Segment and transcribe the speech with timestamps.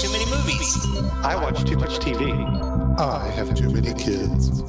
[0.00, 0.78] watch too many movies.
[1.22, 2.98] I watch too much TV.
[2.98, 4.60] I have too many kids.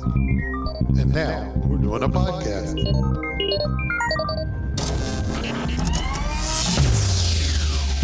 [1.00, 2.76] And now we're doing a podcast.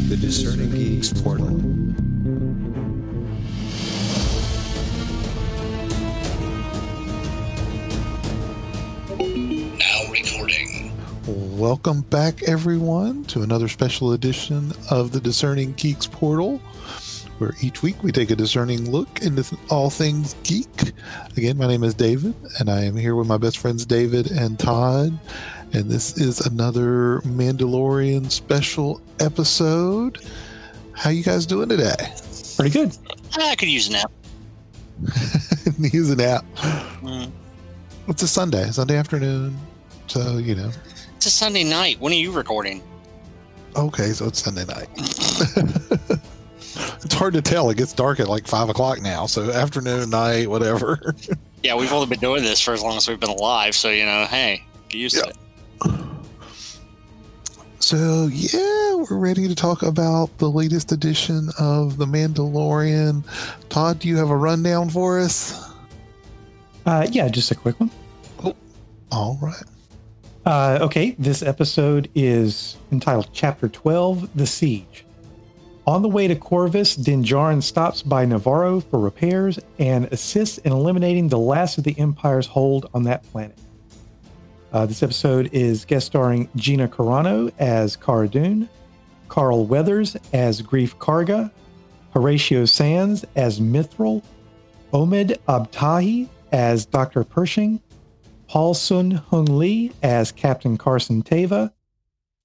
[0.08, 1.50] The Discerning Geeks Portal.
[9.78, 10.94] Now recording.
[11.58, 16.62] Welcome back, everyone, to another special edition of the Discerning Geeks Portal,
[17.40, 20.94] where each week we take a discerning look into all things geek.
[21.36, 24.58] Again, my name is David, and I am here with my best friends David and
[24.58, 25.18] Todd.
[25.74, 30.20] And this is another Mandalorian special episode.
[30.94, 31.96] How you guys doing today?
[32.56, 32.98] Pretty good.
[33.36, 34.12] I could use a nap.
[35.78, 36.44] Use an app.
[36.56, 37.32] Mm.
[38.08, 39.56] It's a Sunday, Sunday afternoon.
[40.08, 40.72] So, you know.
[41.16, 42.00] It's a Sunday night.
[42.00, 42.82] When are you recording?
[43.76, 44.88] Okay, so it's Sunday night.
[47.04, 47.70] it's hard to tell.
[47.70, 49.26] It gets dark at like five o'clock now.
[49.26, 51.14] So afternoon, night, whatever.
[51.64, 54.06] Yeah, we've only been doing this for as long as we've been alive, so you
[54.06, 55.36] know, hey, get used to it.
[57.80, 63.24] So yeah, we're ready to talk about the latest edition of The Mandalorian.
[63.70, 65.74] Todd, do you have a rundown for us?
[66.86, 67.90] Uh, yeah, just a quick one.
[69.12, 69.64] All right.
[70.46, 75.06] Uh, okay, this episode is entitled Chapter 12 The Siege.
[75.88, 80.74] On the way to Corvus, Din Djarin stops by Navarro for repairs and assists in
[80.74, 83.58] eliminating the last of the Empire's hold on that planet.
[84.74, 88.68] Uh, this episode is guest starring Gina Carano as Cara Dune,
[89.30, 91.50] Carl Weathers as Greef Karga,
[92.12, 94.22] Horatio Sanz as Mythrol,
[94.92, 97.24] Omid Abtahi as Dr.
[97.24, 97.82] Pershing,
[98.50, 101.72] Paul Sun-Hyung Lee as Captain Carson Teva,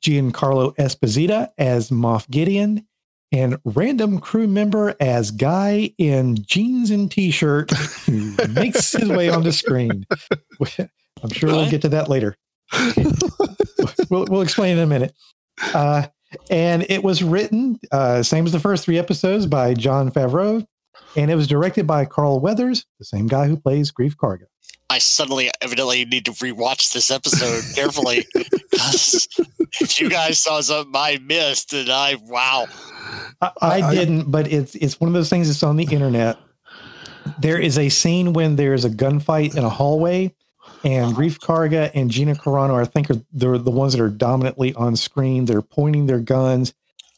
[0.01, 2.87] Giancarlo Esposita as Moff Gideon,
[3.33, 9.43] and random crew member as Guy in jeans and t-shirt who makes his way on
[9.43, 10.07] the screen.
[11.23, 12.37] I'm sure we'll get to that later.
[14.11, 15.15] we'll, we'll explain in a minute.
[15.75, 16.07] Uh,
[16.51, 20.67] and it was written, uh, same as the first three episodes, by Jon Favreau,
[21.17, 24.47] and it was directed by Carl Weathers, the same guy who plays Greef Karga.
[24.93, 28.27] I suddenly evidently need to rewatch this episode carefully.
[28.73, 29.27] 'cause
[29.81, 32.67] if you guys saw something I missed, and I wow.
[33.41, 36.37] I, I I- didn't, but it's it's one of those things that's on the internet.
[37.41, 40.35] There is a scene when there's a gunfight in a hallway,
[40.85, 44.75] and Greef Karga and Gina Carano, I think, are they're the ones that are dominantly
[44.75, 45.45] on screen.
[45.47, 46.75] They're pointing their guns,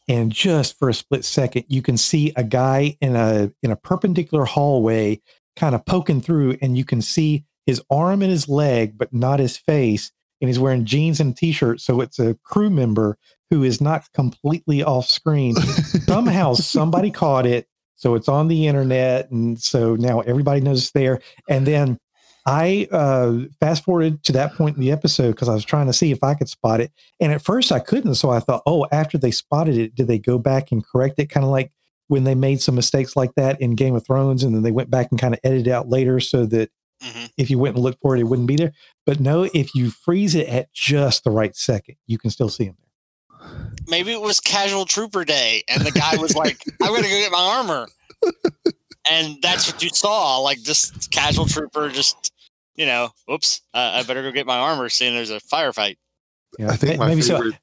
[0.07, 3.75] and just for a split second, you can see a guy in a in a
[3.75, 5.19] perpendicular hallway,
[5.55, 9.39] kind of poking through, and you can see his arm and his leg, but not
[9.39, 10.11] his face.
[10.41, 11.79] And he's wearing jeans and t shirt.
[11.81, 13.17] so it's a crew member
[13.49, 15.55] who is not completely off screen
[16.07, 20.91] somehow somebody caught it so it's on the internet and so now everybody knows it's
[20.91, 21.97] there and then
[22.45, 25.93] i uh fast forwarded to that point in the episode because i was trying to
[25.93, 28.85] see if i could spot it and at first i couldn't so i thought oh
[28.91, 31.71] after they spotted it did they go back and correct it kind of like
[32.07, 34.91] when they made some mistakes like that in game of thrones and then they went
[34.91, 36.69] back and kind of edited out later so that
[37.03, 37.29] Mhm.
[37.37, 38.71] if you went and looked for it it wouldn't be there
[39.05, 42.65] but no if you freeze it at just the right second you can still see
[42.65, 43.49] him there
[43.87, 47.31] Maybe it was Casual Trooper Day, and the guy was like, "I'm gonna go get
[47.31, 47.87] my armor,"
[49.09, 50.39] and that's what you saw.
[50.39, 52.31] Like just Casual Trooper, just
[52.75, 54.89] you know, oops, uh, I better go get my armor.
[54.89, 55.97] Seeing there's a firefight.
[56.57, 57.55] yeah I think May- my maybe so favorite.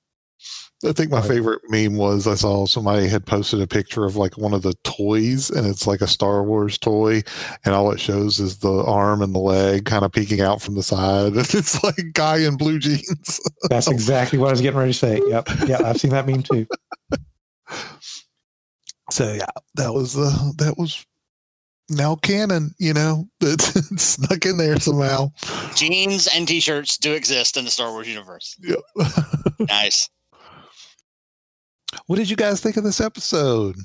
[0.85, 4.17] I think my Go favorite meme was I saw somebody had posted a picture of
[4.17, 7.23] like one of the toys, and it's like a Star Wars toy,
[7.65, 10.75] and all it shows is the arm and the leg kind of peeking out from
[10.75, 11.33] the side.
[11.55, 13.41] It's like guy in blue jeans.
[13.69, 15.21] That's exactly what I was getting ready to say.
[15.27, 15.49] Yep.
[15.67, 16.67] Yeah, I've seen that meme too.
[19.11, 21.05] So yeah, that was uh, that was
[21.91, 22.75] now canon.
[22.79, 23.61] You know, that
[23.97, 25.31] snuck in there somehow.
[25.75, 28.57] Jeans and t-shirts do exist in the Star Wars universe.
[28.63, 28.81] Yep.
[29.69, 30.09] Nice.
[32.07, 33.77] What did you guys think of this episode?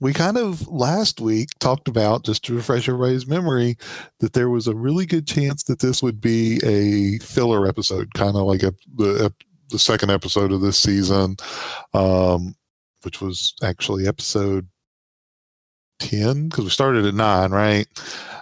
[0.00, 3.76] We kind of last week talked about, just to refresh everybody's memory,
[4.18, 8.36] that there was a really good chance that this would be a filler episode, kind
[8.36, 9.32] of like a, the
[9.70, 11.36] the second episode of this season,
[11.94, 12.54] um,
[13.04, 14.66] which was actually episode
[16.00, 17.86] ten because we started at nine, right?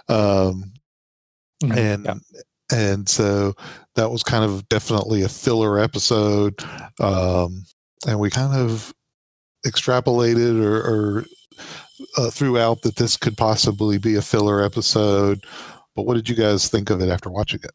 [0.09, 0.73] Um,
[1.63, 1.77] Mhm.
[1.77, 2.15] and Yeah.
[2.73, 3.53] and so
[3.95, 6.55] that was kind of definitely a filler episode
[6.99, 7.63] um
[8.07, 8.93] and we kind of
[9.65, 11.25] extrapolated or, or
[12.17, 15.45] uh, threw out that this could possibly be a filler episode
[15.95, 17.71] but what did you guys think of it after watching it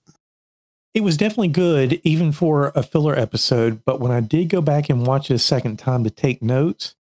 [0.94, 3.84] It was definitely good, even for a filler episode.
[3.84, 6.94] But when I did go back and watch it a second time to take notes,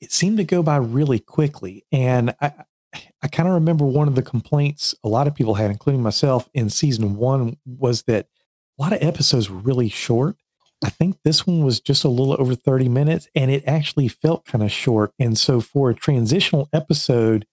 [0.00, 1.84] it seemed to go by really quickly.
[1.92, 2.52] And I,
[3.22, 6.48] I kind of remember one of the complaints a lot of people had, including myself,
[6.52, 8.26] in season one was that
[8.78, 10.36] a lot of episodes were really short.
[10.84, 14.44] I think this one was just a little over 30 minutes and it actually felt
[14.44, 15.12] kind of short.
[15.18, 17.46] And so for a transitional episode,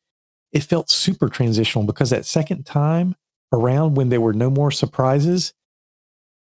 [0.52, 3.16] it felt super transitional because that second time
[3.52, 5.54] around when there were no more surprises,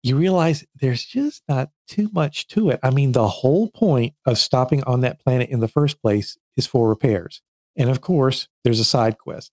[0.03, 2.79] you realize there's just not too much to it.
[2.81, 6.65] I mean, the whole point of stopping on that planet in the first place is
[6.65, 7.41] for repairs.
[7.75, 9.51] And of course, there's a side quest.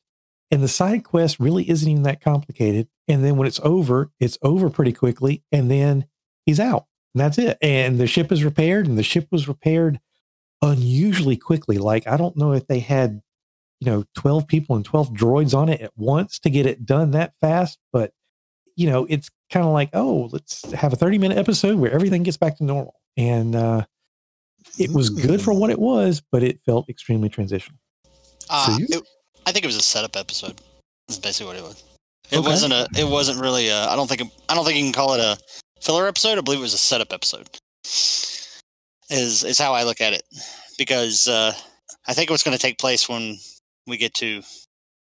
[0.50, 2.88] And the side quest really isn't even that complicated.
[3.06, 5.42] And then when it's over, it's over pretty quickly.
[5.52, 6.06] And then
[6.46, 6.86] he's out.
[7.18, 7.58] And that's it.
[7.60, 8.86] And the ship is repaired.
[8.86, 9.98] And the ship was repaired
[10.62, 11.78] unusually quickly.
[11.78, 13.20] Like, I don't know if they had,
[13.80, 17.10] you know, 12 people and 12 droids on it at once to get it done
[17.12, 17.78] that fast.
[17.92, 18.12] But,
[18.76, 22.22] you know, it's kind of like, oh, let's have a 30 minute episode where everything
[22.22, 22.94] gets back to normal.
[23.16, 23.84] And uh,
[24.78, 27.80] it was good for what it was, but it felt extremely transitional.
[28.48, 28.84] Uh, See?
[28.84, 29.02] it,
[29.44, 30.60] I think it was a setup episode.
[31.08, 31.82] That's basically what it was.
[32.30, 32.46] It Okay.
[32.48, 32.86] wasn't a.
[32.96, 33.88] It wasn't really a.
[33.88, 34.30] I don't think.
[34.48, 35.38] I don't think you can call it a
[35.80, 36.38] filler episode.
[36.38, 37.48] I believe it was a setup episode.
[39.10, 40.22] Is is how I look at it,
[40.76, 41.52] because uh,
[42.06, 43.38] I think what's going to take place when
[43.86, 44.42] we get to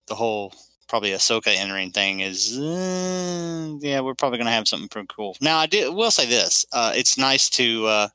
[0.08, 0.52] the whole
[0.88, 5.36] probably Ahsoka entering thing is uh, yeah we're probably going to have something pretty cool.
[5.40, 6.66] Now I did will say this.
[6.72, 7.86] Uh, it's nice to.
[7.86, 8.08] Uh,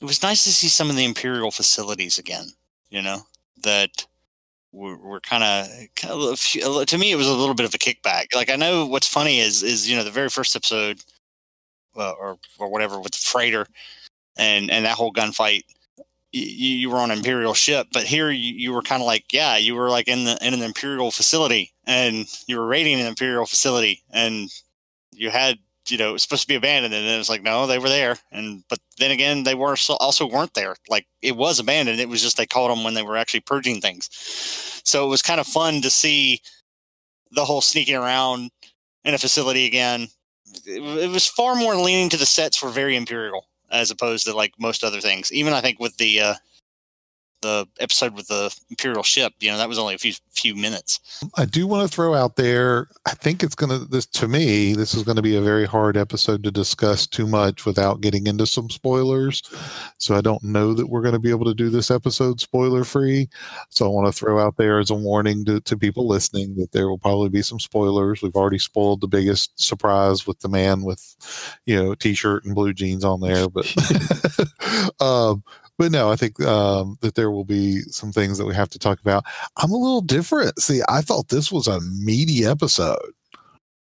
[0.00, 2.50] it was nice to see some of the Imperial facilities again.
[2.90, 3.22] You know
[3.64, 4.06] that
[4.76, 5.66] we're, we're kind of
[6.86, 9.40] to me it was a little bit of a kickback like i know what's funny
[9.40, 11.00] is is you know the very first episode
[11.96, 13.66] uh, or or whatever with the freighter
[14.36, 15.62] and and that whole gunfight
[16.32, 19.56] you, you were on imperial ship but here you, you were kind of like yeah
[19.56, 23.46] you were like in the in an imperial facility and you were raiding an imperial
[23.46, 24.50] facility and
[25.12, 25.58] you had
[25.88, 27.88] you know it was supposed to be abandoned and it was like no they were
[27.88, 30.76] there and but then again they were so, also weren't there.
[30.88, 32.00] Like it was abandoned.
[32.00, 34.08] It was just they caught them when they were actually purging things.
[34.84, 36.40] So it was kind of fun to see
[37.32, 38.50] the whole sneaking around
[39.04, 40.08] in a facility again
[40.64, 44.52] it, was far more leaning to the sets were very imperial as opposed to like
[44.58, 45.32] most other things.
[45.32, 46.34] Even i think with the uh
[47.42, 51.00] the episode with the imperial ship you know that was only a few few minutes
[51.34, 52.88] I do want to throw out there.
[53.06, 54.74] I think it's going to this to me.
[54.74, 58.26] This is going to be a very hard episode to discuss too much without getting
[58.26, 59.42] into some spoilers.
[59.98, 62.84] So I don't know that we're going to be able to do this episode spoiler
[62.84, 63.28] free.
[63.70, 66.72] So I want to throw out there as a warning to, to people listening that
[66.72, 68.22] there will probably be some spoilers.
[68.22, 71.16] We've already spoiled the biggest surprise with the man with,
[71.66, 73.66] you know, t-shirt and blue jeans on there, but
[75.00, 75.42] um,
[75.78, 78.78] but no, I think um, that there will be some things that we have to
[78.78, 79.24] talk about.
[79.56, 80.58] I'm a little different.
[80.60, 83.12] See, I thought this was a meaty episode.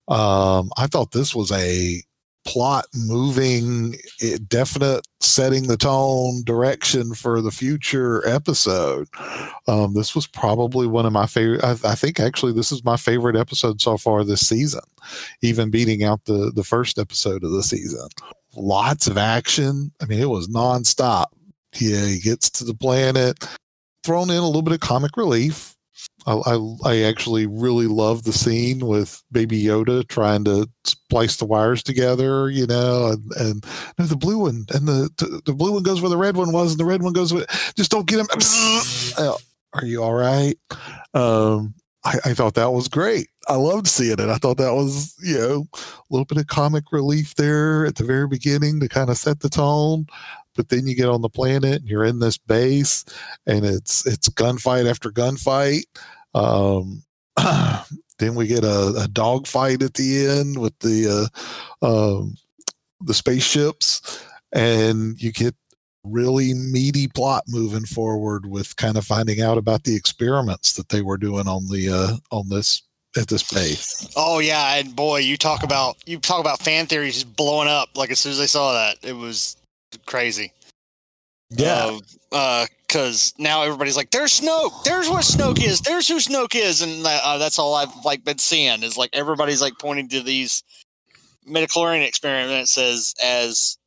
[0.08, 2.02] Um, I thought this was a
[2.46, 9.08] plot moving, eh, definite setting the tone direction for the future episode.
[9.68, 11.64] Um, this was probably one of my favorite.
[11.64, 14.81] I, I think actually this is my favorite episode so far this season,
[15.42, 18.08] even beating out the the first episode of the season.
[18.56, 19.92] Lots of action.
[20.02, 21.26] I mean, it was nonstop.
[21.80, 23.45] Yeah, he gets to the planet,
[24.04, 25.75] thrown in a little bit of comic relief.
[26.27, 31.45] I, I, I actually really love the scene with Baby Yoda trying to splice the
[31.45, 33.66] wires together, you know, and, and
[33.98, 36.72] no, the blue one and the the blue one goes where the red one was,
[36.72, 37.48] and the red one goes with.
[37.78, 38.28] Just don't get him.
[39.74, 40.56] Are you all right?
[41.14, 43.28] Um, I, I thought that was great.
[43.47, 44.30] I loved seeing it.
[44.30, 48.04] I thought that was you know a little bit of comic relief there at the
[48.04, 50.07] very beginning to kind of set the tone
[50.56, 53.06] but then you get on the planet and you're in this base
[53.45, 55.83] and it's it's gunfight after gunfight.
[56.33, 57.04] Um
[58.19, 61.30] then we get a, a dog fight at the end with the
[61.81, 62.35] uh um
[63.02, 65.56] the spaceships and you get
[66.04, 71.02] really meaty plot moving forward with kind of finding out about the experiments that they
[71.02, 72.83] were doing on the uh on this
[73.18, 74.12] at this base.
[74.16, 78.12] Oh yeah and boy you talk about you talk about fan theories blowing up like
[78.12, 79.57] as soon as they saw that it was
[80.06, 80.52] crazy
[81.52, 81.99] Yeah.
[82.31, 84.83] because now everybody's like, "There's Snoke.
[84.83, 85.81] There's what Snoke is.
[85.81, 89.61] There's who Snoke is," and uh, that's all I've like been seeing is like everybody's
[89.61, 90.64] like pointing to these
[91.47, 93.78] midichlorian experiments as as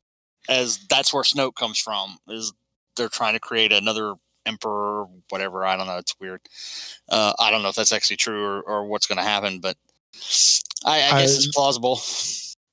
[0.48, 2.18] as that's where Snoke comes from.
[2.28, 2.52] Is
[2.96, 4.14] they're trying to create another
[4.46, 5.64] emperor, whatever.
[5.66, 5.98] I don't know.
[5.98, 6.40] It's weird.
[7.08, 9.76] Uh, I don't know if that's actually true or, or what's going to happen, but
[10.84, 12.00] I, I guess I- it's plausible.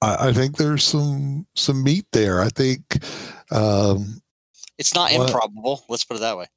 [0.02, 2.82] I, I think there's some some meat there i think
[3.52, 4.22] um
[4.78, 5.84] It's not What- improbable.
[5.90, 6.48] Let's put it that way.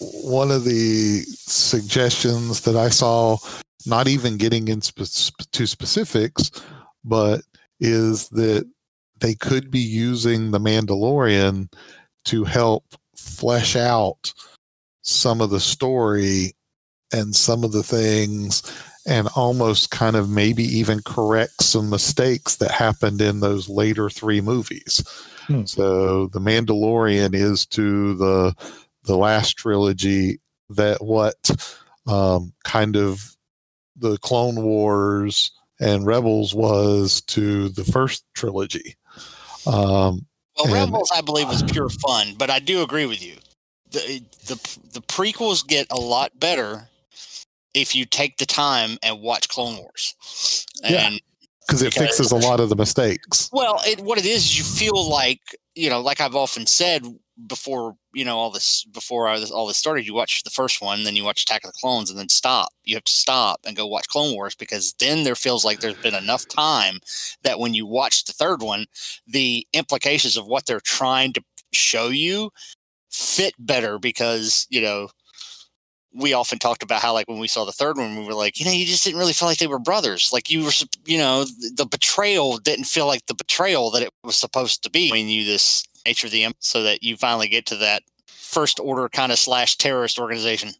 [0.00, 3.36] one of the suggestions that I saw,
[3.86, 6.50] not even getting into sp- to specifics,
[7.04, 7.42] but
[7.80, 8.64] is that
[9.20, 11.70] they could be using the Mandalorian
[12.24, 12.84] to help
[13.16, 14.32] flesh out
[15.02, 16.54] some of the story
[17.12, 18.62] and some of the things
[19.06, 24.40] and almost kind of maybe even correct some mistakes that happened in those later three
[24.40, 25.02] movies.
[25.46, 25.64] Hmm.
[25.64, 28.54] So the Mandalorian is to the
[29.04, 31.50] the last trilogy that what
[32.06, 33.36] um, kind of
[33.96, 38.96] the Clone Wars and Rebels was to the first trilogy.
[39.66, 40.26] Um,
[40.56, 43.36] Well, And- Rebels, I believe, was pure fun, but I do agree with you.
[43.90, 46.89] The, the the prequels get a lot better
[47.74, 50.66] if you take the time and watch Clone Wars.
[50.82, 51.08] Yeah.
[51.08, 51.20] And
[51.66, 53.48] because it fixes a lot of the mistakes.
[53.52, 55.40] well, it, what it is, is you feel like
[55.74, 57.06] you know, like I've often said
[57.46, 60.06] before, you know, all this before all this started.
[60.06, 62.72] You watch the first one, then you watch Attack of the Clones, and then stop.
[62.84, 65.94] You have to stop and go watch Clone Wars because then there feels like there's
[65.94, 67.00] been enough time
[67.44, 68.86] that when you watch the third one,
[69.26, 72.50] the implications of what they're trying to show you
[73.10, 75.08] fit better because you know
[76.14, 78.58] we often talked about how like when we saw the third one we were like
[78.58, 80.72] you know you just didn't really feel like they were brothers like you were
[81.04, 81.44] you know
[81.76, 85.44] the betrayal didn't feel like the betrayal that it was supposed to be when you
[85.44, 89.30] this nature of the imp so that you finally get to that first order kind
[89.30, 90.70] of slash terrorist organization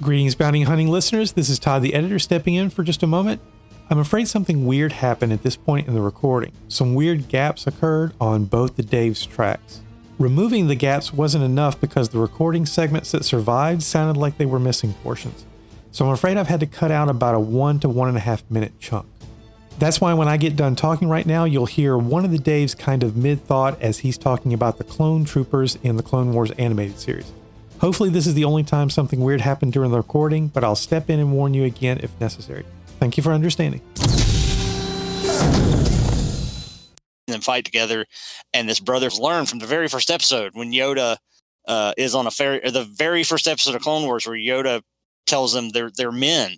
[0.00, 1.32] Greetings, bounty hunting listeners.
[1.32, 3.40] This is Todd, the editor, stepping in for just a moment.
[3.88, 6.52] I'm afraid something weird happened at this point in the recording.
[6.68, 9.80] Some weird gaps occurred on both the Dave's tracks.
[10.18, 14.60] Removing the gaps wasn't enough because the recording segments that survived sounded like they were
[14.60, 15.44] missing portions.
[15.90, 18.20] So I'm afraid I've had to cut out about a one to one and a
[18.20, 19.06] half minute chunk.
[19.80, 22.78] That's why when I get done talking right now, you'll hear one of the Daves
[22.78, 26.52] kind of mid thought as he's talking about the clone troopers in the Clone Wars
[26.52, 27.32] animated series.
[27.80, 31.10] Hopefully, this is the only time something weird happened during the recording, but I'll step
[31.10, 32.64] in and warn you again if necessary.
[33.00, 33.80] Thank you for understanding.
[37.34, 38.06] And fight together.
[38.52, 41.18] And this brothers learn from the very first episode when Yoda
[41.66, 44.82] uh, is on a ferry, the very first episode of Clone Wars, where Yoda
[45.26, 46.56] tells them they're they're men,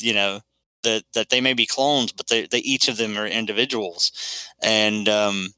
[0.00, 0.40] you know,
[0.82, 4.12] that that they may be clones, but they, they each of them are individuals,
[4.62, 5.48] and um,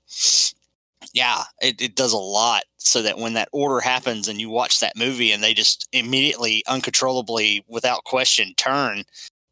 [1.12, 4.80] yeah, it, it does a lot so that when that order happens and you watch
[4.80, 9.04] that movie and they just immediately, uncontrollably, without question, turn,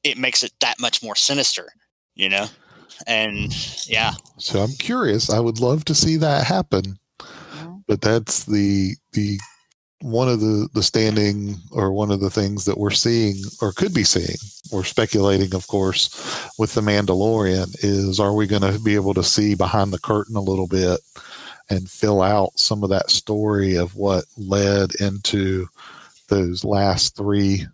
[0.03, 1.73] it makes it that much more sinister,
[2.15, 2.47] you know.
[3.07, 3.55] And
[3.89, 5.31] yeah, So I'm curious.
[5.31, 6.99] I would love to see that happen,
[7.87, 9.39] but that's the the
[10.03, 13.95] one of the the standing or one of the things that we're seeing or could
[13.95, 14.37] be seeing.
[14.73, 16.11] We're speculating, of course,
[16.59, 20.37] with the Mandalorian is are we going to be able to see behind the curtain
[20.37, 21.01] a little bit
[21.71, 25.67] and fill out some of that story of what led into
[26.29, 27.67] those last three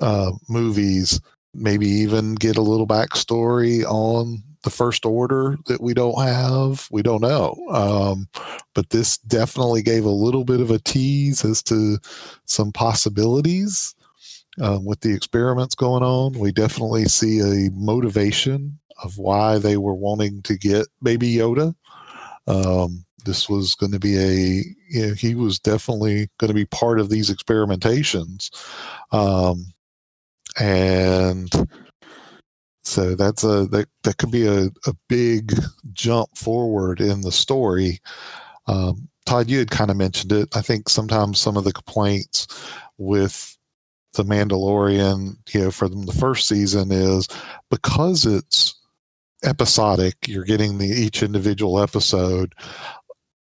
[0.00, 1.20] uh, movies
[1.54, 6.88] maybe even get a little backstory on the first order that we don't have.
[6.90, 7.54] We don't know.
[7.70, 8.28] Um,
[8.74, 11.98] but this definitely gave a little bit of a tease as to
[12.44, 13.94] some possibilities
[14.60, 16.38] um, with the experiments going on.
[16.38, 21.74] We definitely see a motivation of why they were wanting to get baby yoda.
[22.46, 26.64] Um, this was going to be a you know, he was definitely going to be
[26.64, 28.50] part of these experimentations.
[29.12, 29.72] Um,
[30.58, 31.50] and
[32.84, 35.52] so that's a that, that could be a, a big
[35.92, 37.98] jump forward in the story.
[38.66, 40.48] Um, todd you had kind of mentioned it.
[40.56, 42.46] I think sometimes some of the complaints
[42.96, 43.58] with
[44.14, 47.28] the mandalorian you know from the first season is
[47.70, 48.74] because it's
[49.44, 52.54] episodic you're getting the each individual episode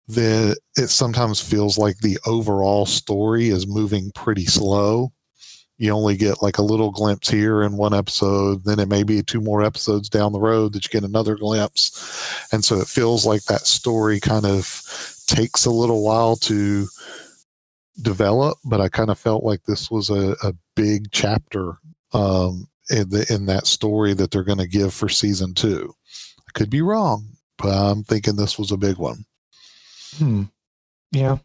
[0.07, 5.11] then it sometimes feels like the overall story is moving pretty slow
[5.77, 9.21] you only get like a little glimpse here in one episode then it may be
[9.21, 13.25] two more episodes down the road that you get another glimpse and so it feels
[13.25, 14.81] like that story kind of
[15.27, 16.85] takes a little while to
[18.01, 21.77] develop but i kind of felt like this was a, a big chapter
[22.13, 25.93] um, in, the, in that story that they're going to give for season two
[26.39, 27.25] i could be wrong
[27.57, 29.25] but i'm thinking this was a big one
[30.17, 30.43] Hmm.
[31.11, 31.37] Yeah.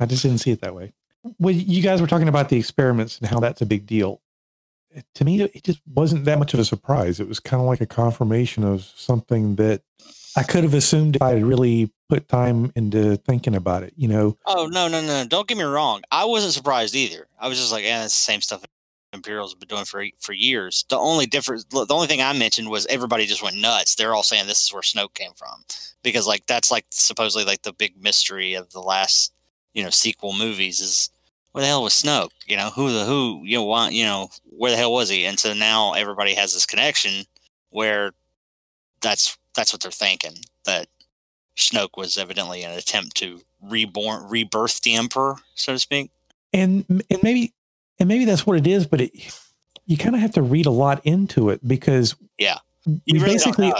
[0.00, 0.92] I just didn't see it that way.
[1.38, 4.20] Well, you guys were talking about the experiments and how that's a big deal.
[5.14, 7.20] To me, it just wasn't that much of a surprise.
[7.20, 9.82] It was kind of like a confirmation of something that
[10.36, 13.92] I could have assumed if I had really put time into thinking about it.
[13.96, 15.26] You know, Oh no, no, no!
[15.26, 16.02] Don't get me wrong.
[16.10, 17.26] I wasn't surprised either.
[17.38, 18.64] I was just like, "Yeah, it's the same stuff
[19.12, 22.70] Imperials have been doing for for years." The only difference, the only thing I mentioned
[22.70, 23.94] was everybody just went nuts.
[23.94, 25.64] They're all saying this is where Snoke came from,
[26.02, 29.32] because like that's like supposedly like the big mystery of the last
[29.74, 31.10] you know sequel movies is
[31.58, 32.30] where the hell was Snoke?
[32.46, 35.26] You know who the who you know why you know where the hell was he?
[35.26, 37.24] And so now everybody has this connection
[37.70, 38.12] where
[39.00, 40.34] that's that's what they're thinking
[40.66, 40.86] that
[41.56, 46.12] Snoke was evidently an attempt to reborn, rebirth the emperor, so to speak.
[46.52, 47.52] and and maybe
[47.98, 49.10] and maybe that's what it is but it
[49.86, 52.58] you kind of have to read a lot into it because Yeah.
[52.86, 53.72] we You really basically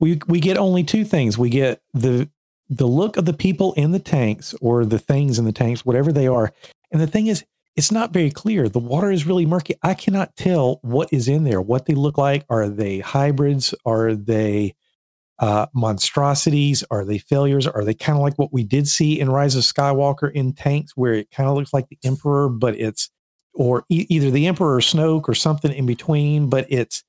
[0.00, 2.28] we we get only two things we get the
[2.68, 6.10] the look of the people in the tanks or the things in the tanks whatever
[6.12, 6.52] they are
[6.90, 7.44] and the thing is
[7.76, 8.68] it's not very clear.
[8.68, 9.74] The water is really murky.
[9.84, 12.44] I cannot tell what is in there what they look like.
[12.50, 13.72] Are they hybrids?
[13.86, 14.74] Are they
[15.38, 16.82] uh, monstrosities?
[16.90, 17.68] Are they failures?
[17.68, 20.92] Are they kind of like what we did see in rise of skywalker in tanks
[20.96, 23.10] where it kind of looks like the emperor but it's
[23.54, 27.04] or e- either the emperor or snoke or something in between but it's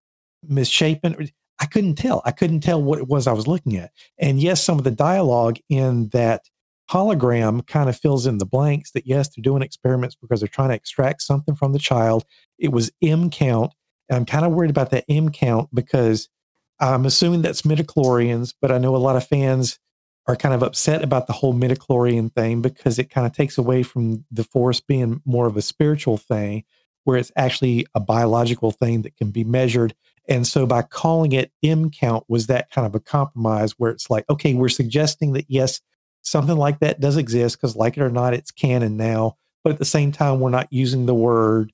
[0.48, 1.30] misshapen.
[1.60, 2.22] I couldn't tell.
[2.26, 3.92] I couldn't tell what it was i was looking at.
[4.20, 6.44] And yes some of the dialogue in that
[6.90, 10.70] hologram kind of fills in the blanks that yes they're doing experiments because they're trying
[10.70, 12.26] to extract something from the child.
[12.58, 13.74] It was m count
[14.10, 16.30] and i'm kind of worried about that m count because
[16.80, 19.80] i'm assuming that's midichlorians but i know a lot of fans
[20.30, 23.82] are kind of upset about the whole midichlorian thing because it kind of takes away
[23.82, 26.64] from the force being more of a spiritual thing
[27.04, 29.96] where it's actually a biological thing that can be measured.
[30.28, 34.12] And so by calling it M count was that kind of a compromise where it's
[34.12, 35.82] like, okay, we're suggesting that yes,
[36.22, 39.38] something like that does exist because like it or not, it's canon now.
[39.64, 41.72] But at the same time, we're not using the word.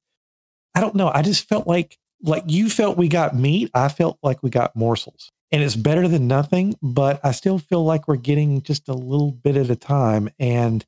[0.73, 1.11] I don't know.
[1.13, 3.69] I just felt like like you felt we got meat.
[3.73, 5.31] I felt like we got morsels.
[5.51, 9.31] And it's better than nothing, but I still feel like we're getting just a little
[9.31, 10.29] bit at a time.
[10.39, 10.83] And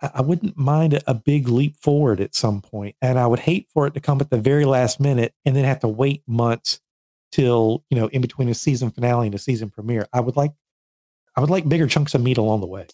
[0.00, 2.96] I wouldn't mind a, a big leap forward at some point.
[3.00, 5.64] And I would hate for it to come at the very last minute and then
[5.64, 6.80] have to wait months
[7.30, 10.06] till, you know, in between a season finale and a season premiere.
[10.12, 10.52] I would like
[11.36, 12.86] I would like bigger chunks of meat along the way.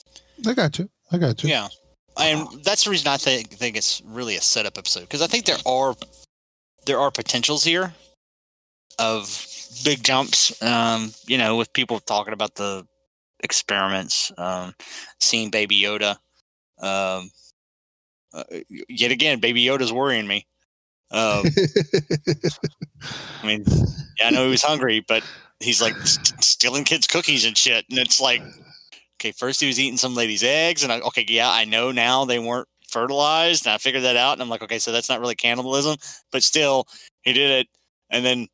[0.47, 0.89] I got you.
[1.13, 1.51] I got you.
[1.51, 1.69] Yeah,
[2.19, 5.45] and that's the reason I think think it's really a setup episode because I think
[5.45, 5.95] there are
[6.87, 7.93] there are potentials here
[8.99, 9.47] of
[9.85, 10.61] big jumps.
[10.63, 12.87] Um, you know, with people talking about the
[13.43, 14.75] experiments, um,
[15.21, 16.17] seeing Baby Yoda.
[16.81, 17.31] Um,
[18.33, 18.45] uh,
[18.89, 20.47] yet again, Baby Yoda's worrying me.
[21.11, 21.45] Um,
[23.43, 23.65] I mean,
[24.19, 25.25] yeah, I know he was hungry, but
[25.59, 28.43] he's like st- stealing kids' cookies and shit, and it's like,
[29.21, 32.25] okay, first he was eating some lady's eggs, and I, okay, yeah, I know now
[32.25, 35.21] they weren't fertilized, and I figured that out, and I'm like, okay, so that's not
[35.21, 35.97] really cannibalism,
[36.33, 36.87] but still,
[37.23, 37.69] he did it,
[38.11, 38.49] and then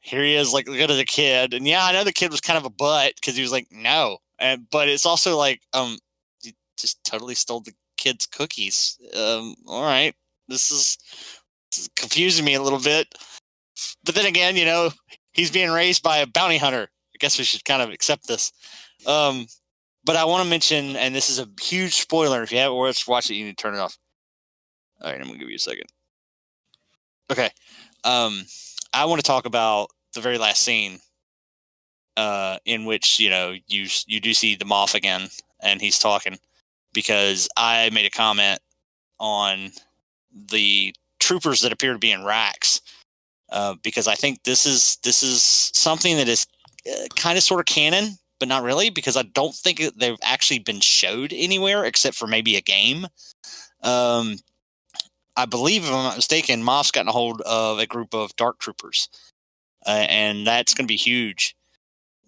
[0.00, 2.40] here he is, like, look at the kid, and yeah, I know the kid was
[2.40, 5.98] kind of a butt because he was like, no, and but it's also like, um,
[6.42, 8.98] you just totally stole the kid's cookies.
[9.16, 10.14] Um, all right,
[10.48, 10.98] this is,
[11.96, 13.14] confusing me a little bit,
[14.04, 14.90] but then again, you know,
[15.32, 16.88] he's being raised by a bounty hunter.
[17.14, 18.52] I guess we should kind of accept this.
[19.06, 19.46] Um,
[20.04, 22.42] but I want to mention, and this is a huge spoiler.
[22.42, 23.98] If you haven't watched, watch it, you need to turn it off.
[25.00, 25.86] All right, I'm gonna give you a second.
[27.30, 27.50] Okay,
[28.04, 28.44] um,
[28.94, 31.00] I want to talk about the very last scene,
[32.16, 35.28] uh, in which you know you you do see the Moff again,
[35.60, 36.38] and he's talking
[36.92, 38.60] because I made a comment
[39.18, 39.72] on
[40.32, 40.94] the
[41.26, 42.80] troopers that appear to be in racks
[43.50, 45.42] uh, because I think this is this is
[45.74, 46.46] something that is
[46.88, 50.60] uh, kind of sort of canon, but not really because I don't think they've actually
[50.60, 53.06] been showed anywhere except for maybe a game.
[53.82, 54.36] Um,
[55.36, 58.58] I believe, if I'm not mistaken, Moff's gotten a hold of a group of dark
[58.58, 59.08] troopers,
[59.86, 61.56] uh, and that's going to be huge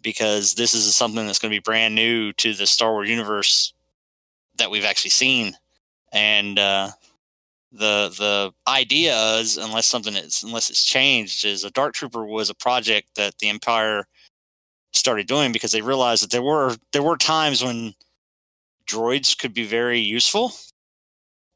[0.03, 3.73] because this is something that's going to be brand new to the Star Wars universe
[4.57, 5.57] that we've actually seen,
[6.13, 6.91] and uh,
[7.73, 12.51] the the idea is unless something is unless it's changed is a dark trooper was
[12.51, 14.07] a project that the empire
[14.93, 17.95] started doing because they realized that there were there were times when
[18.87, 20.53] droids could be very useful.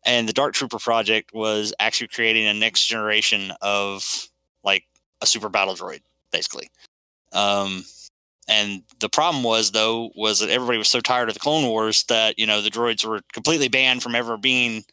[0.04, 4.28] And the dark trooper project was actually creating a next generation of
[4.64, 4.84] like
[5.22, 6.00] a super battle droid
[6.32, 6.70] basically.
[7.32, 7.84] Um
[8.48, 12.04] and the problem was though was that everybody was so tired of the clone wars
[12.04, 14.84] that you know the droids were completely banned from ever being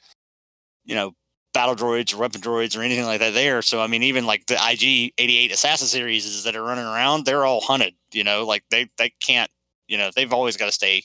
[0.89, 1.13] you know
[1.53, 3.61] battle droids or weapon droids or anything like that there.
[3.61, 7.45] So i mean even like the ig 88 assassin series that are running around they're
[7.45, 9.51] all hunted you know like they they can't
[9.87, 11.03] you know they've always got to stay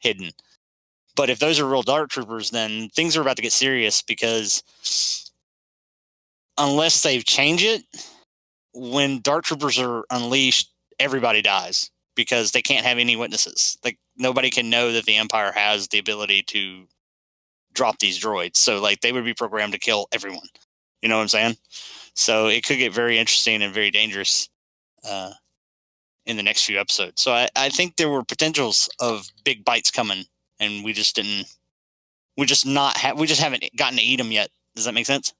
[0.00, 0.30] hidden.
[1.16, 4.62] But if those are real dark troopers then things are about to get serious because
[6.56, 7.82] unless they change it
[8.72, 13.78] when dark troopers are unleashed everybody dies because they can't have any witnesses.
[13.84, 16.86] Like nobody can know that the empire has the ability to
[17.72, 18.56] drop these droids.
[18.56, 20.48] So like they would be programmed to kill everyone.
[21.02, 21.56] You know what I'm saying?
[22.14, 24.48] So it could get very interesting and very dangerous
[25.08, 25.32] uh,
[26.26, 27.22] in the next few episodes.
[27.22, 30.24] So I, I think there were potentials of big bites coming,
[30.58, 31.46] and we just didn't.
[32.36, 34.50] We just not ha- we just haven't gotten to eat them yet.
[34.74, 35.32] Does that make sense?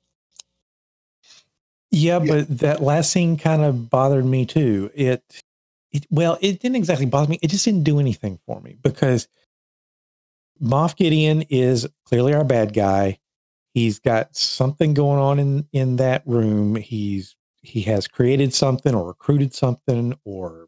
[1.91, 2.33] Yeah, Yeah.
[2.33, 4.91] but that last scene kind of bothered me too.
[4.95, 5.23] It,
[5.93, 7.39] it well, it didn't exactly bother me.
[7.43, 9.29] It just didn't do anything for me because
[10.63, 13.19] Moff Gideon is clearly our bad guy.
[13.73, 16.77] He's got something going on in in that room.
[16.77, 20.67] He's he has created something or recruited something or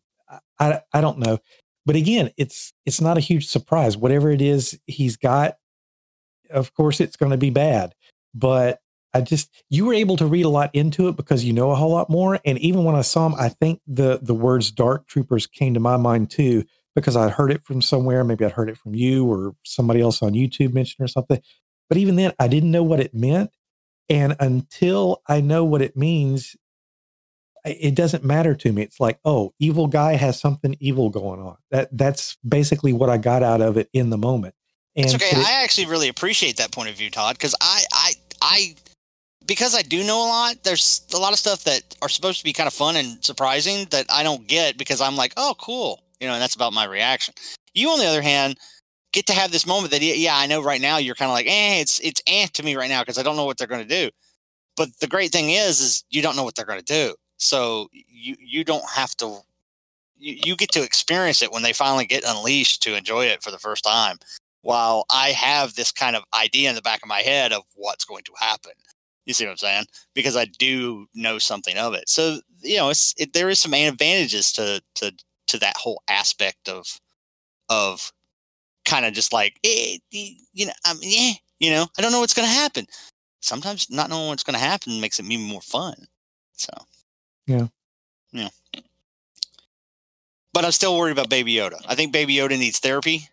[0.58, 1.38] I I don't know.
[1.84, 3.96] But again, it's it's not a huge surprise.
[3.96, 5.56] Whatever it is he's got,
[6.50, 7.94] of course it's going to be bad.
[8.34, 8.78] But
[9.14, 11.74] I just you were able to read a lot into it because you know a
[11.76, 12.40] whole lot more.
[12.44, 15.80] And even when I saw him, I think the the words dark troopers came to
[15.80, 18.24] my mind too, because I'd heard it from somewhere.
[18.24, 21.40] Maybe I'd heard it from you or somebody else on YouTube mentioned or something.
[21.88, 23.50] But even then, I didn't know what it meant.
[24.08, 26.56] And until I know what it means,
[27.64, 28.82] it doesn't matter to me.
[28.82, 31.56] It's like, oh, evil guy has something evil going on.
[31.70, 34.54] That that's basically what I got out of it in the moment.
[34.96, 35.36] And it's okay.
[35.36, 38.74] It, I actually really appreciate that point of view, Todd, because I I I
[39.46, 42.44] because I do know a lot, there's a lot of stuff that are supposed to
[42.44, 46.02] be kind of fun and surprising that I don't get because I'm like, oh, cool.
[46.22, 47.34] You know, and that's about my reaction.
[47.74, 48.56] You, on the other hand,
[49.12, 51.46] get to have this moment that, yeah, I know right now you're kind of like,
[51.48, 53.86] eh, it's, it's eh to me right now because I don't know what they're going
[53.86, 54.08] to do.
[54.76, 57.16] But the great thing is, is you don't know what they're going to do.
[57.38, 59.40] So you, you don't have to,
[60.16, 63.50] you, you get to experience it when they finally get unleashed to enjoy it for
[63.50, 64.18] the first time
[64.62, 68.04] while I have this kind of idea in the back of my head of what's
[68.04, 68.72] going to happen.
[69.26, 69.86] You see what I'm saying?
[70.14, 72.08] Because I do know something of it.
[72.08, 75.12] So you know, it's it, there is some advantages to to
[75.52, 76.86] to that whole aspect of
[77.68, 78.12] of
[78.84, 82.20] kind of just like eh, you know, I mean, yeah, you know, I don't know
[82.20, 82.86] what's going to happen.
[83.40, 85.94] Sometimes not knowing what's going to happen makes it even more fun.
[86.54, 86.72] So
[87.46, 87.68] yeah,
[88.32, 88.48] yeah.
[90.52, 91.80] But I'm still worried about Baby Yoda.
[91.86, 93.28] I think Baby Yoda needs therapy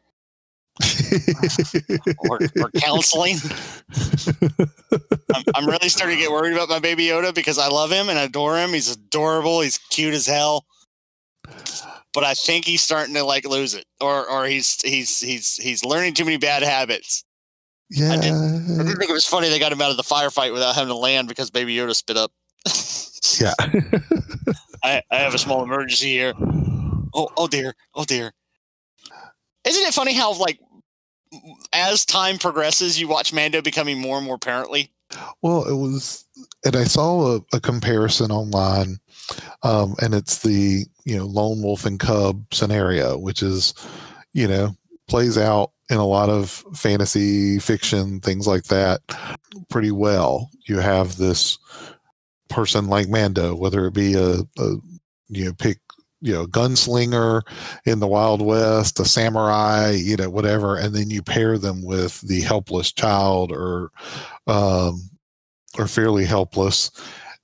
[2.30, 3.36] or, or, counseling.
[5.36, 8.08] I'm, I'm, really starting to get worried about my baby Yoda because I love him
[8.08, 8.70] and adore him.
[8.70, 9.60] He's adorable.
[9.60, 10.66] He's cute as hell.
[12.14, 15.86] But I think he's starting to like lose it, or or he's he's he's he's
[15.86, 17.24] learning too many bad habits.
[17.92, 20.04] Yeah, I didn't, I didn't think it was funny they got him out of the
[20.04, 22.32] firefight without having to land because Baby Yoda spit up.
[23.40, 23.54] yeah,
[24.84, 26.34] I, I have a small emergency here.
[27.14, 28.32] Oh oh dear, oh dear.
[29.66, 30.60] Isn't it funny how like
[31.74, 34.92] as time progresses, you watch Mando becoming more and more apparently.
[35.42, 36.26] Well, it was,
[36.66, 39.00] and I saw a, a comparison online,
[39.64, 43.74] um, and it's the you know lone wolf and cub scenario, which is
[44.34, 44.76] you know
[45.08, 49.02] plays out in a lot of fantasy fiction things like that
[49.70, 50.50] pretty well.
[50.68, 51.58] You have this
[52.50, 54.76] person like Mando, whether it be a, a
[55.30, 55.80] you know pick
[56.22, 57.42] you know gunslinger
[57.86, 62.20] in the wild west a samurai you know whatever and then you pair them with
[62.22, 63.90] the helpless child or
[64.48, 65.10] um
[65.78, 66.92] or fairly helpless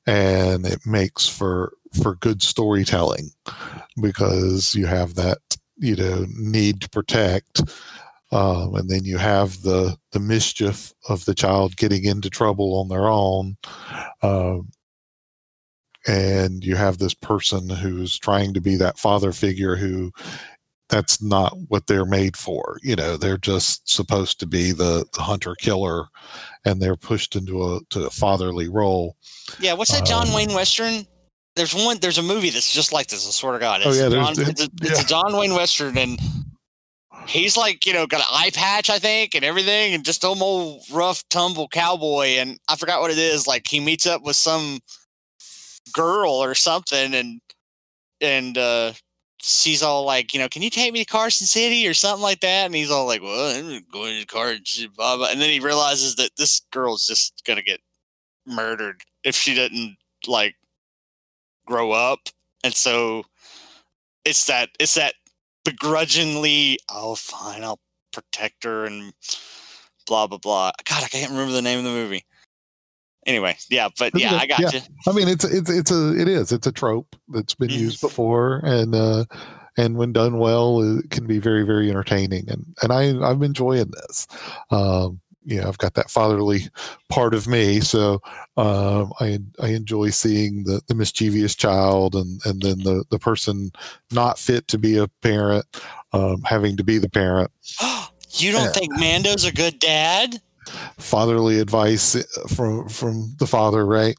[0.06, 3.30] and it makes for for good storytelling
[4.02, 5.38] because you have that
[5.78, 7.62] you know need to protect
[8.32, 12.88] um, and then you have the the mischief of the child getting into trouble on
[12.89, 13.58] their own
[14.22, 14.70] um,
[16.08, 20.12] and you have this person who's trying to be that father figure who
[20.89, 25.21] that's not what they're made for you know they're just supposed to be the, the
[25.21, 26.06] hunter killer
[26.65, 29.15] and they're pushed into a to a fatherly role.
[29.60, 31.06] Yeah what's that john um, wayne western?
[31.56, 33.82] There's one there's a movie that's just like this i swear to god.
[33.84, 36.19] Oh, it's, oh, yeah, john, it's, a, it's a john wayne western and
[37.28, 40.43] he's like you know got an eye patch i think and everything and just some
[40.43, 44.36] old rough tumble cowboy and i forgot what it is like he meets up with
[44.36, 44.80] some
[45.93, 47.39] girl or something and
[48.21, 48.91] and uh
[49.41, 52.39] she's all like, you know, can you take me to Carson City or something like
[52.41, 52.65] that?
[52.65, 55.28] And he's all like, well, I'm going to Carson, blah, blah.
[55.32, 57.80] And then he realizes that this girl's just going to get
[58.45, 60.56] murdered if she doesn't like
[61.65, 62.19] grow up.
[62.63, 63.24] And so
[64.24, 65.15] it's that, it's that
[65.63, 67.80] begrudgingly, oh, fine, I'll
[68.12, 69.13] protect her and
[70.08, 70.71] blah, blah, blah.
[70.89, 72.24] God, I can't remember the name of the movie
[73.25, 74.71] anyway, yeah, but yeah, I got yeah.
[74.73, 74.81] you.
[75.07, 77.79] I mean, it's it's it's a it is it's a trope that's been mm-hmm.
[77.79, 79.25] used before, and uh,
[79.77, 83.91] and when done well, it can be very very entertaining, and and I I'm enjoying
[83.91, 84.27] this.
[84.71, 86.61] Um, you know, I've got that fatherly
[87.09, 88.19] part of me, so
[88.57, 93.71] um, I I enjoy seeing the, the mischievous child and and then the the person
[94.11, 95.65] not fit to be a parent
[96.13, 97.51] um, having to be the parent.
[98.31, 98.71] you don't yeah.
[98.71, 100.41] think Mando's a good dad?
[100.97, 104.17] Fatherly advice eh, from from the father, right?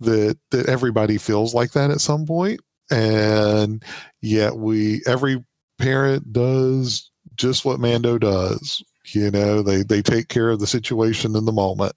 [0.00, 3.82] That that everybody feels like that at some point, and
[4.20, 5.44] yet we every
[5.78, 8.82] parent does just what Mando does.
[9.12, 11.94] You know, they they take care of the situation in the moment,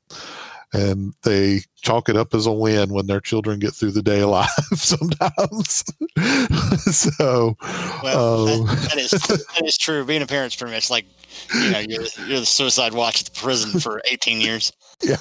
[0.74, 4.22] and they chalk it up as a win when their children get through the day
[4.22, 5.84] alive sometimes.
[6.96, 7.56] so,
[8.04, 10.04] Well, um, that, that is that is true.
[10.06, 11.06] Being a parent's pretty much like
[11.54, 14.72] you know you're, you're the suicide watch at the prison for 18 years.
[15.04, 15.18] Yeah,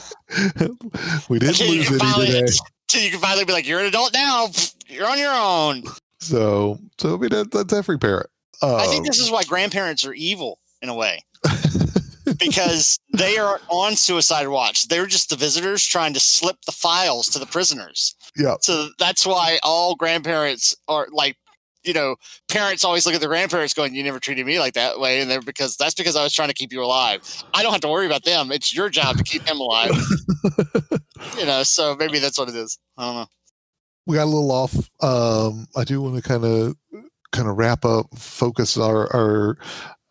[1.28, 2.52] we didn't Until you lose can any finally- today.
[2.88, 4.48] Till you can finally be like, you're an adult now.
[4.86, 5.82] You're on your own.
[6.20, 8.28] So, so I mean, that, that's every parent.
[8.62, 11.24] I think Um, this is why grandparents are evil in a way.
[12.38, 14.88] Because they are on suicide watch.
[14.88, 18.14] They're just the visitors trying to slip the files to the prisoners.
[18.36, 18.56] Yeah.
[18.60, 21.36] So that's why all grandparents are like,
[21.84, 22.16] you know,
[22.48, 25.30] parents always look at their grandparents going, "You never treated me like that way," and
[25.30, 27.20] they're because that's because I was trying to keep you alive.
[27.54, 28.52] I don't have to worry about them.
[28.52, 29.90] It's your job to keep them alive.
[31.38, 31.64] you know.
[31.64, 32.78] So maybe that's what it is.
[32.96, 33.26] I don't know.
[34.06, 34.74] we got a little off.
[35.00, 36.76] Um, I do want to kind of
[37.32, 39.58] kind of wrap up, focus our our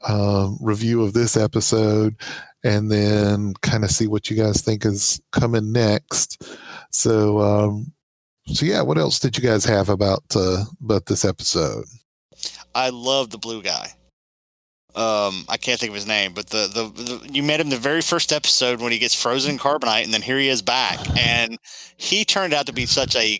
[0.07, 2.15] um, review of this episode,
[2.63, 6.43] and then kind of see what you guys think is coming next.
[6.91, 7.91] So, um,
[8.47, 11.85] so yeah, what else did you guys have about uh, about this episode?
[12.73, 13.93] I love the blue guy.
[14.93, 17.77] Um, I can't think of his name, but the, the the you met him the
[17.77, 21.57] very first episode when he gets frozen carbonite, and then here he is back, and
[21.95, 23.39] he turned out to be such a.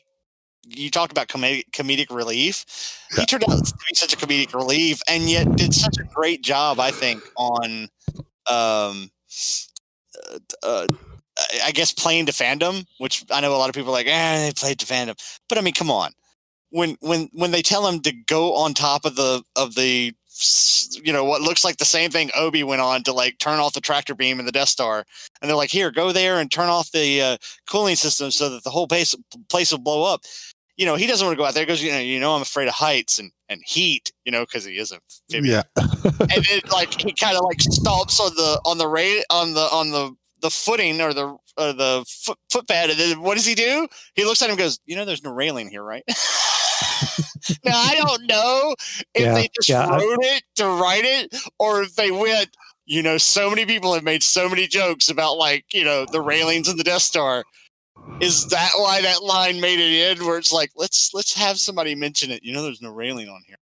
[0.67, 2.65] You talked about comedic, comedic relief.
[3.15, 6.43] He turned out to be such a comedic relief, and yet did such a great
[6.43, 7.89] job, I think, on,
[8.47, 9.12] um,
[10.32, 10.88] uh, uh,
[11.38, 14.08] I- I guess playing to fandom, which I know a lot of people are like,
[14.08, 15.15] eh, they played to fandom,
[15.50, 16.13] but I mean, come on
[16.71, 20.13] when when when they tell him to go on top of the of the
[21.04, 23.74] you know what looks like the same thing Obi went on to like turn off
[23.74, 25.06] the tractor beam in the Death Star,
[25.41, 27.38] and they're like, "Here, go there and turn off the uh,
[27.69, 29.15] cooling system so that the whole place
[29.50, 30.21] place will blow up."
[30.77, 31.63] You know, he doesn't want to go out there.
[31.63, 34.41] He goes, "You know, you know, I'm afraid of heights and and heat." You know,
[34.45, 35.63] because he is a amphibian.
[35.77, 35.84] Yeah,
[36.19, 39.62] and then like he kind of like stomps on the on the ra- on the
[39.71, 43.53] on the the footing or the or the foot, footpad, and then what does he
[43.55, 43.88] do?
[44.15, 46.03] He looks at him and goes, "You know, there's no railing here, right?"
[47.63, 48.75] now I don't know
[49.13, 52.49] if Yeah, they just yeah, I- wrote it to write it, or if they went.
[52.86, 56.19] You know, so many people have made so many jokes about like you know the
[56.19, 57.43] railings in the Death Star.
[58.21, 60.25] Is that why that line made it in?
[60.25, 62.43] Where it's like, let's let's have somebody mention it.
[62.43, 63.57] You know, there's no railing on here.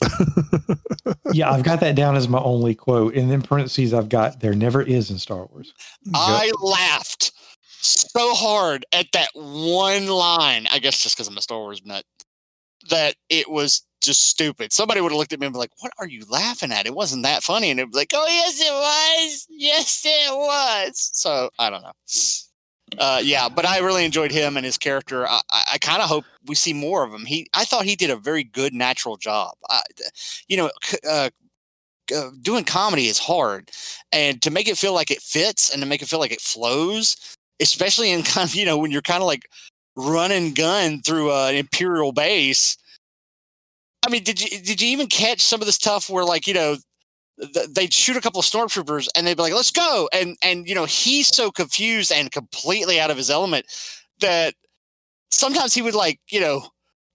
[1.32, 3.14] yeah, I've got that down as my only quote.
[3.14, 5.72] And then parentheses, I've got there never is in Star Wars.
[6.14, 7.32] I laughed
[7.80, 10.66] so hard at that one line.
[10.72, 12.04] I guess just because I'm a Star Wars nut,
[12.90, 14.72] that it was just stupid.
[14.72, 16.86] Somebody would have looked at me and be like, "What are you laughing at?
[16.86, 19.46] It wasn't that funny." And it was like, "Oh yes, it was.
[19.50, 21.92] Yes, it was." So I don't know.
[22.96, 25.26] Uh, yeah, but I really enjoyed him and his character.
[25.26, 27.26] I, I, kind of hope we see more of him.
[27.26, 29.54] He, I thought he did a very good natural job.
[29.68, 29.82] I,
[30.48, 30.70] you know,
[31.08, 31.30] uh,
[32.14, 33.70] uh, doing comedy is hard,
[34.12, 36.40] and to make it feel like it fits and to make it feel like it
[36.40, 37.16] flows,
[37.60, 39.48] especially in kind of you know when you're kind of like
[39.96, 42.76] run and gun through an imperial base.
[44.06, 46.54] I mean, did you did you even catch some of the stuff where like you
[46.54, 46.76] know
[47.40, 50.68] th- they'd shoot a couple of stormtroopers and they'd be like, "Let's go," and and
[50.68, 53.66] you know he's so confused and completely out of his element
[54.20, 54.54] that
[55.30, 56.68] sometimes he would like you know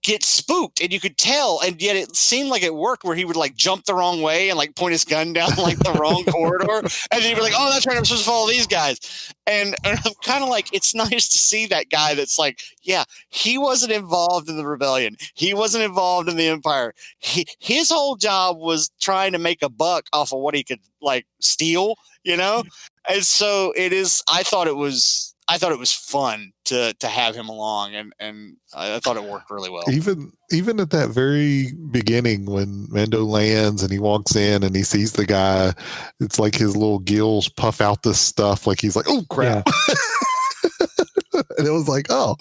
[0.04, 3.24] get spooked and you could tell and yet it seemed like it worked where he
[3.24, 6.24] would like jump the wrong way and like point his gun down like the wrong
[6.26, 9.34] corridor and he'd be like oh that's right i'm supposed to follow these guys.
[9.48, 13.06] And, and i'm kind of like it's nice to see that guy that's like yeah
[13.30, 15.16] he wasn't involved in the rebellion.
[15.34, 16.94] He wasn't involved in the empire.
[17.20, 20.80] He, his whole job was trying to make a buck off of what he could
[21.02, 22.64] like steal you know?
[23.10, 27.08] And so it is i thought it was I thought it was fun to to
[27.08, 29.84] have him along, and and I I thought it worked really well.
[29.92, 34.84] even even at that very beginning when Mando lands and he walks in and he
[34.84, 35.74] sees the guy,
[36.20, 38.66] it's like his little gills puff out this stuff.
[38.66, 39.68] Like he's like, "Oh crap!"
[41.58, 42.36] and it was like, "Oh,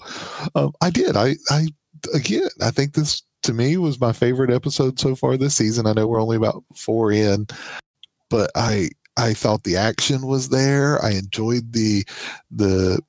[0.55, 1.67] um, I did." I I
[2.13, 5.87] again, I think this to me was my favorite episode so far this season.
[5.87, 7.47] I know we're only about four in,
[8.29, 11.03] but I I thought the action was there.
[11.03, 12.05] I enjoyed the
[12.51, 13.01] the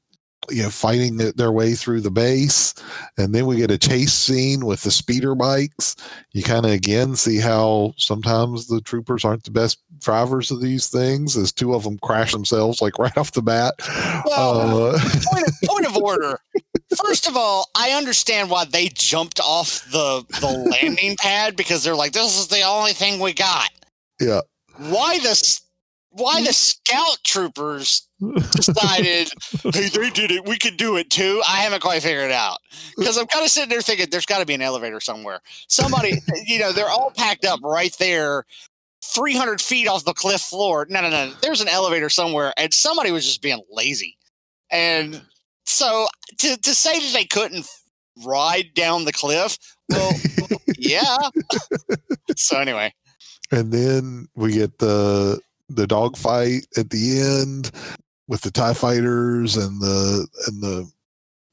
[0.51, 2.75] you know fighting their way through the base
[3.17, 5.97] and then we get a chase scene with the speeder bikes
[6.33, 10.89] you kind of again see how sometimes the troopers aren't the best drivers of these
[10.89, 13.75] things as two of them crash themselves like right off the bat
[14.27, 16.39] Well, uh, point, of, point of order.
[17.05, 21.97] First of all, I understand why they jumped off the the landing pad because they're
[21.97, 23.71] like, "This is the only thing we got."
[24.21, 24.43] Yeah.
[24.77, 25.35] Why the
[26.17, 28.09] why the scout troopers
[28.53, 29.31] decided,
[29.63, 30.47] "Hey, they did it.
[30.47, 32.59] We could do it too." I haven't quite figured it out
[32.97, 36.15] because I'm kind of sitting there thinking, "There's got to be an elevator somewhere." Somebody,
[36.47, 38.45] you know, they're all packed up right there.
[39.07, 40.87] 300 feet off the cliff floor.
[40.89, 41.33] No, no, no.
[41.43, 44.17] There's an elevator somewhere, and somebody was just being lazy
[44.71, 45.21] And
[45.67, 46.07] so
[46.39, 47.67] to, to say that they couldn't
[48.25, 49.59] ride down the cliff,
[49.91, 50.13] well,
[50.79, 51.19] yeah.
[52.35, 52.95] so anyway,
[53.51, 57.71] and then we get the the dog fight at the end
[58.29, 60.91] with the tie fighters and the and the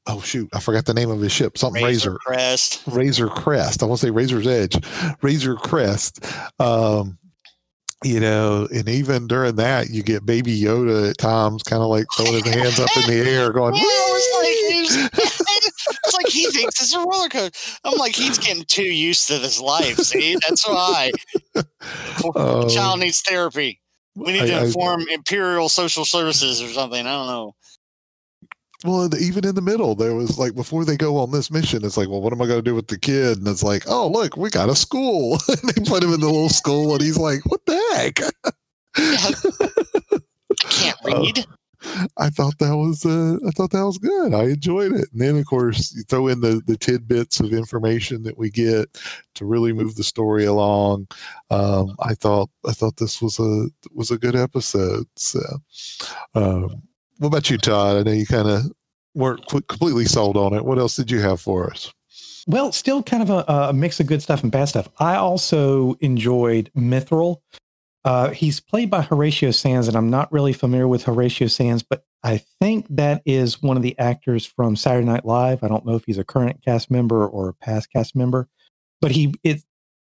[0.06, 2.82] oh shoot i forgot the name of his ship something razor, Razor Crest.
[2.86, 4.76] razor crest i want to say razor's edge
[5.22, 6.24] razor crest
[6.60, 7.18] um
[8.04, 12.06] you know and even during that you get baby yoda at times kind of like
[12.16, 15.12] throwing his hands up in the air going Yeah, it like,
[16.04, 17.78] it's like he thinks it's a roller coaster.
[17.84, 19.96] I'm like, he's getting too used to this life.
[19.98, 21.12] See, that's why.
[22.34, 22.68] Oh.
[22.68, 23.81] Child needs therapy.
[24.14, 27.06] We need to I- I- Imperial Social Services or something.
[27.06, 27.54] I don't know.
[28.84, 31.96] Well, even in the middle, there was like before they go on this mission, it's
[31.96, 33.38] like, well, what am I going to do with the kid?
[33.38, 35.38] And it's like, oh, look, we got a school.
[35.48, 38.18] and they put him in the little school, and he's like, what the heck?
[38.96, 40.18] I
[40.68, 41.22] can't Oh.
[41.22, 41.46] read.
[42.16, 44.34] I thought that was uh, I thought that was good.
[44.34, 45.08] I enjoyed it.
[45.12, 48.98] And then of course you throw in the the tidbits of information that we get
[49.34, 51.08] to really move the story along.
[51.50, 55.06] Um, I thought I thought this was a was a good episode.
[55.16, 55.40] So,
[56.34, 56.82] um,
[57.18, 57.96] what about you, Todd?
[57.96, 58.62] I know you kind of
[59.14, 60.64] weren't completely sold on it.
[60.64, 61.92] What else did you have for us?
[62.46, 64.88] Well, still kind of a, a mix of good stuff and bad stuff.
[64.98, 67.36] I also enjoyed Mythrol.
[68.04, 72.04] Uh, he's played by Horatio Sanz, and I'm not really familiar with Horatio Sanz, but
[72.24, 75.62] I think that is one of the actors from Saturday Night Live.
[75.62, 78.48] I don't know if he's a current cast member or a past cast member,
[79.00, 79.62] but he, it,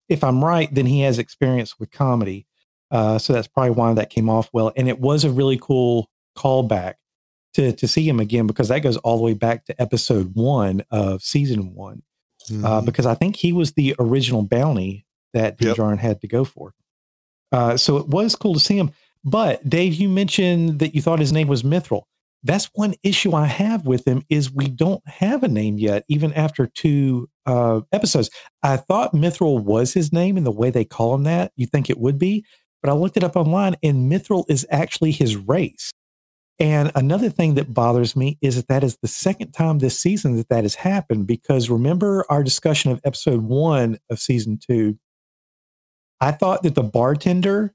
[0.10, 2.46] if I'm right, then he has experience with comedy.
[2.92, 4.72] Uh, so that's probably why that came off well.
[4.78, 6.96] And it was a really cool callback
[7.56, 10.84] to to see him again because that goes all the way back to episode one
[10.92, 12.04] of season one
[12.52, 12.86] uh, Mhm.
[12.86, 15.76] because I think he was the original bounty that Yep.
[15.76, 16.74] Dijon had to go for.
[17.52, 18.92] Uh, so it was cool to see him.
[19.24, 22.04] But Dave, you mentioned that you thought his name was Mythrol.
[22.44, 26.34] That's one issue I have with him is we don't have a name yet, even
[26.34, 28.30] after two uh, episodes.
[28.64, 31.52] I thought Mythrol was his name and the way they call him that.
[31.56, 32.46] You think it would be,
[32.82, 35.92] but I looked it up online, and Mythrol is actually his race.
[36.60, 40.38] And another thing that bothers me is that that is the second time this season
[40.38, 41.28] that that has happened.
[41.28, 44.98] Because remember our discussion of episode one of season two,
[46.20, 47.74] I thought that the bartender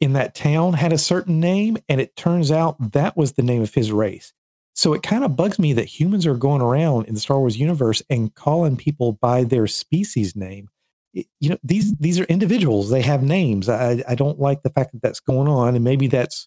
[0.00, 3.62] in that town had a certain name, and it turns out that was the name
[3.62, 4.32] of his race.
[4.74, 7.56] So it kind of bugs me that humans are going around in the Star Wars
[7.56, 10.68] universe and calling people by their species name.
[11.14, 13.70] You know, these these are individuals; they have names.
[13.70, 16.46] I, I don't like the fact that that's going on, and maybe that's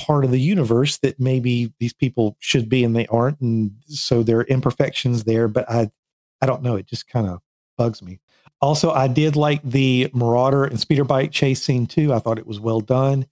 [0.00, 4.24] part of the universe that maybe these people should be and they aren't, and so
[4.24, 5.46] there are imperfections there.
[5.46, 5.92] But I,
[6.40, 6.74] I don't know.
[6.74, 7.38] It just kind of
[7.78, 8.18] bugs me.
[8.62, 12.12] Also, I did like the Marauder and speeder bike chase scene too.
[12.12, 13.26] I thought it was well done.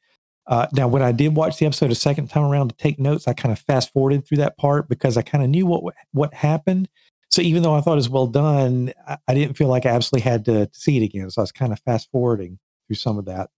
[0.48, 3.28] Uh, now, when I did watch the episode a second time around to take notes,
[3.28, 6.34] I kind of fast forwarded through that part because I kind of knew what what
[6.34, 6.88] happened.
[7.30, 9.90] So even though I thought it was well done, I, I didn't feel like I
[9.90, 11.30] absolutely had to, to see it again.
[11.30, 13.50] So I was kind of fast forwarding through some of that.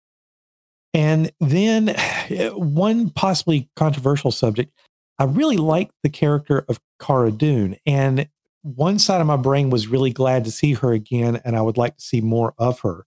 [0.92, 1.94] And then
[2.52, 4.72] one possibly controversial subject,
[5.18, 7.76] I really liked the character of Cara Dune.
[7.86, 8.28] And
[8.62, 11.76] one side of my brain was really glad to see her again, and I would
[11.76, 13.04] like to see more of her.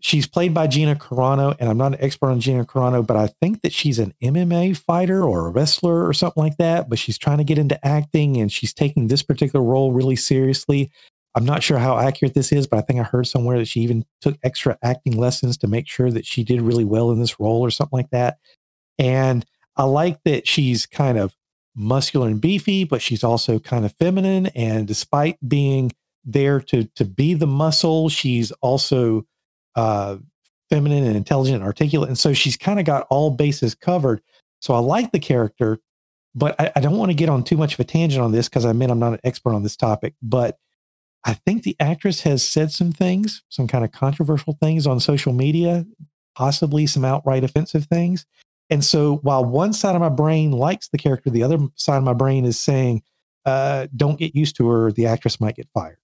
[0.00, 3.28] She's played by Gina Carano, and I'm not an expert on Gina Carano, but I
[3.40, 6.88] think that she's an MMA fighter or a wrestler or something like that.
[6.88, 10.90] But she's trying to get into acting, and she's taking this particular role really seriously.
[11.34, 13.80] I'm not sure how accurate this is, but I think I heard somewhere that she
[13.80, 17.38] even took extra acting lessons to make sure that she did really well in this
[17.38, 18.38] role or something like that.
[18.98, 21.34] And I like that she's kind of
[21.74, 24.46] muscular and beefy, but she's also kind of feminine.
[24.48, 25.92] And despite being
[26.24, 29.26] there to to be the muscle, she's also
[29.74, 30.16] uh,
[30.70, 32.08] feminine and intelligent and articulate.
[32.08, 34.22] And so she's kind of got all bases covered.
[34.60, 35.80] So I like the character,
[36.34, 38.48] but I, I don't want to get on too much of a tangent on this
[38.48, 40.14] because I mean I'm not an expert on this topic.
[40.22, 40.58] But
[41.24, 45.32] I think the actress has said some things, some kind of controversial things on social
[45.32, 45.86] media,
[46.34, 48.26] possibly some outright offensive things.
[48.72, 52.04] And so while one side of my brain likes the character, the other side of
[52.04, 53.02] my brain is saying,
[53.44, 54.90] uh, don't get used to her.
[54.90, 55.98] The actress might get fired.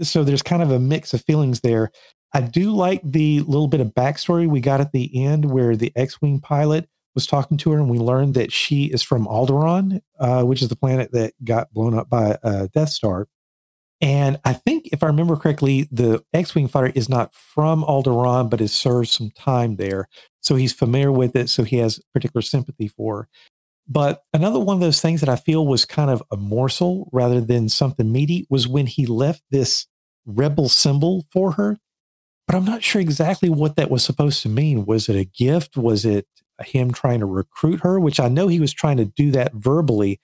[0.00, 1.92] So there's kind of a mix of feelings there.
[2.34, 5.92] I do like the little bit of backstory we got at the end where the
[5.94, 10.00] X Wing pilot was talking to her and we learned that she is from Alderaan,
[10.18, 13.28] uh, which is the planet that got blown up by uh, Death Star.
[14.00, 18.48] And I think, if I remember correctly, the X Wing fighter is not from Alderaan,
[18.48, 20.08] but has served some time there.
[20.40, 21.50] So he's familiar with it.
[21.50, 23.28] So he has particular sympathy for.
[23.88, 27.40] But another one of those things that I feel was kind of a morsel rather
[27.40, 29.86] than something meaty was when he left this
[30.26, 31.78] rebel symbol for her.
[32.46, 34.86] But I'm not sure exactly what that was supposed to mean.
[34.86, 35.76] Was it a gift?
[35.76, 36.26] Was it
[36.64, 40.20] him trying to recruit her, which I know he was trying to do that verbally,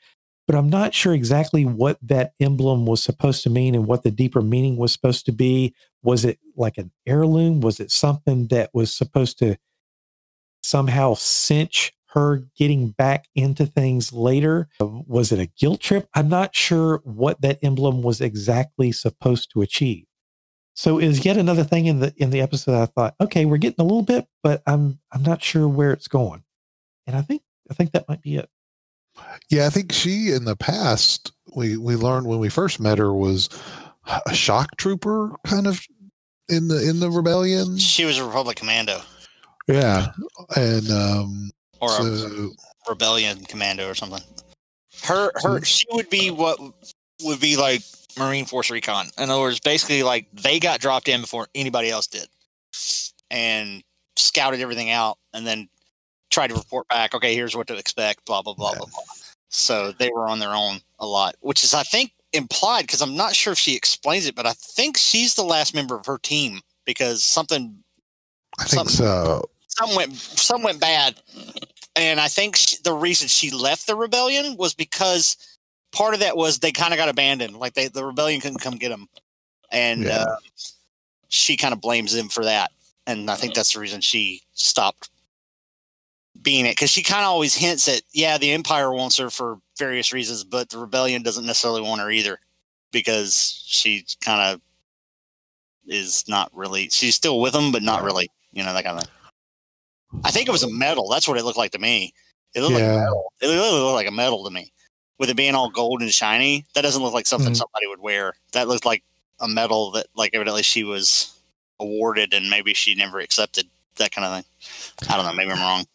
[0.47, 4.11] but I'm not sure exactly what that emblem was supposed to mean and what the
[4.11, 5.75] deeper meaning was supposed to be.
[6.03, 7.61] Was it like an heirloom?
[7.61, 9.57] Was it something that was supposed to
[10.63, 14.69] somehow cinch her getting back into things later?
[14.81, 16.09] Was it a guilt trip?
[16.15, 20.05] I'm not sure what that emblem was exactly supposed to achieve.
[20.75, 23.81] So is yet another thing in the in the episode I thought, okay, we're getting
[23.81, 26.43] a little bit, but I'm I'm not sure where it's going.
[27.07, 28.49] And I think I think that might be it.
[29.51, 33.13] Yeah, I think she in the past we we learned when we first met her
[33.13, 33.49] was
[34.27, 35.87] a shock trooper kind of
[36.49, 37.79] in the in the rebellion.
[37.79, 39.01] She was a Republic commando
[39.67, 40.07] Yeah,
[40.57, 41.51] and um,
[41.81, 42.49] or a
[42.89, 44.23] rebellion commando or something.
[45.03, 46.59] Her her she would be what
[47.23, 47.83] would be like
[48.19, 49.07] Marine Force Recon.
[49.19, 52.29] In other words, basically like they got dropped in before anybody else did.
[53.31, 53.83] And
[54.17, 55.69] scouted everything out and then
[56.35, 58.79] tried to report back, okay, here's what to expect, blah blah blah Yeah.
[58.79, 59.05] blah blah.
[59.51, 63.15] So they were on their own a lot, which is I think implied because I'm
[63.17, 66.19] not sure if she explains it, but I think she's the last member of her
[66.19, 67.79] team because something
[68.59, 69.45] I think something- so.
[69.69, 71.21] some went some went bad,
[71.97, 75.37] and I think she, the reason she left the rebellion was because
[75.93, 78.75] part of that was they kind of got abandoned, like they the rebellion couldn't come
[78.77, 79.09] get them,
[79.71, 80.25] and Yeah.
[80.25, 80.37] uh,
[81.29, 82.73] she kind of blames them for that,
[83.07, 85.11] and I think that's the reason she stopped
[86.45, 89.59] being it because she kind of always hints at yeah the empire wants her for
[89.79, 92.39] various reasons, but the rebellion doesn't necessarily want her either
[92.93, 94.61] because she kind of
[95.87, 99.05] is not really she's still with them, but not really, you know that kind of
[99.05, 99.13] thing.
[100.25, 101.09] I think it was a medal.
[101.09, 102.13] That's what it looked like to me.
[102.55, 103.33] It looked like a medal.
[103.41, 104.73] It literally looked like a medal to me.
[105.19, 107.57] With it being all gold and shiny, that doesn't look like something Mhm.
[107.57, 108.35] somebody would wear.
[108.53, 109.03] That looked like
[109.41, 111.31] a medal that, like, evidently she was
[111.81, 113.69] awarded and maybe she never accepted.
[113.97, 115.09] That kind of thing.
[115.09, 115.33] I don't know.
[115.33, 115.87] Maybe I'm wrong.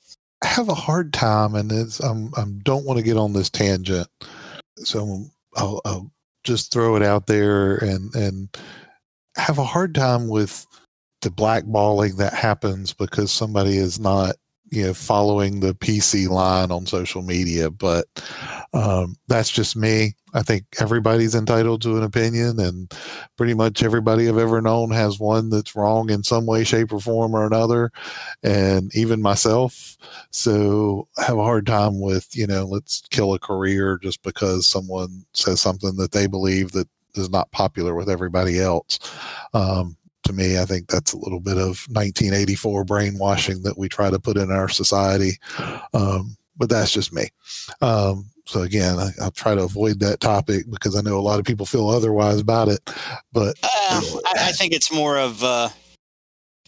[0.44, 4.08] Have a hard time, and it's I'm I don't want to get on this tangent,
[4.78, 5.26] so
[5.56, 6.12] I'll, I'll
[6.44, 8.58] just throw it out there and and
[9.36, 10.66] have a hard time with
[11.22, 14.36] the blackballing that happens because somebody is not
[14.72, 17.70] you know following the PC line on social media.
[17.70, 18.06] But
[18.74, 20.16] um, that's just me.
[20.34, 22.94] I think everybody's entitled to an opinion, and
[23.38, 27.00] pretty much everybody I've ever known has one that's wrong in some way, shape, or
[27.00, 27.92] form or another,
[28.44, 29.98] and even myself.
[30.32, 34.68] So I have a hard time with, you know, let's kill a career just because
[34.68, 39.00] someone says something that they believe that is not popular with everybody else.
[39.54, 39.98] Um,
[40.30, 44.20] to me, I think that's a little bit of 1984 brainwashing that we try to
[44.20, 45.38] put in our society.
[45.94, 47.30] Um, but that's just me.
[47.82, 51.40] Um, so again, I, I'll try to avoid that topic because I know a lot
[51.40, 52.80] of people feel otherwise about it.
[53.34, 55.70] But Uh, I, I think it's more of uh,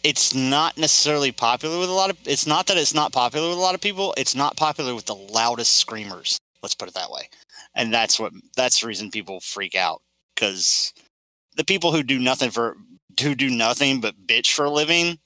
[0.03, 2.18] it's not necessarily popular with a lot of.
[2.26, 4.14] It's not that it's not popular with a lot of people.
[4.18, 6.39] It's not popular with the loudest screamers.
[6.64, 7.30] Let's put it that way,
[7.76, 10.01] and that's what that's the reason people freak out
[10.34, 10.93] because
[11.57, 12.78] the people who do nothing for
[13.22, 15.20] who do nothing but bitch for a living,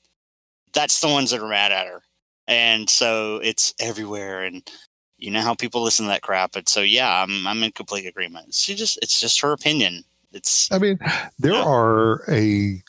[0.74, 2.02] that's the ones that are mad at her,
[2.48, 4.70] and so it's everywhere and.
[5.18, 8.06] You know how people listen to that crap, and so yeah, I'm I'm in complete
[8.06, 8.54] agreement.
[8.54, 10.04] She just it's just her opinion.
[10.34, 11.00] It's I mean,
[11.40, 12.84] there are a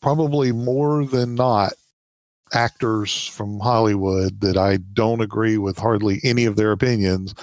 [0.00, 1.72] probably more than not
[2.52, 7.34] actors from Hollywood that I don't agree with hardly any of their opinions,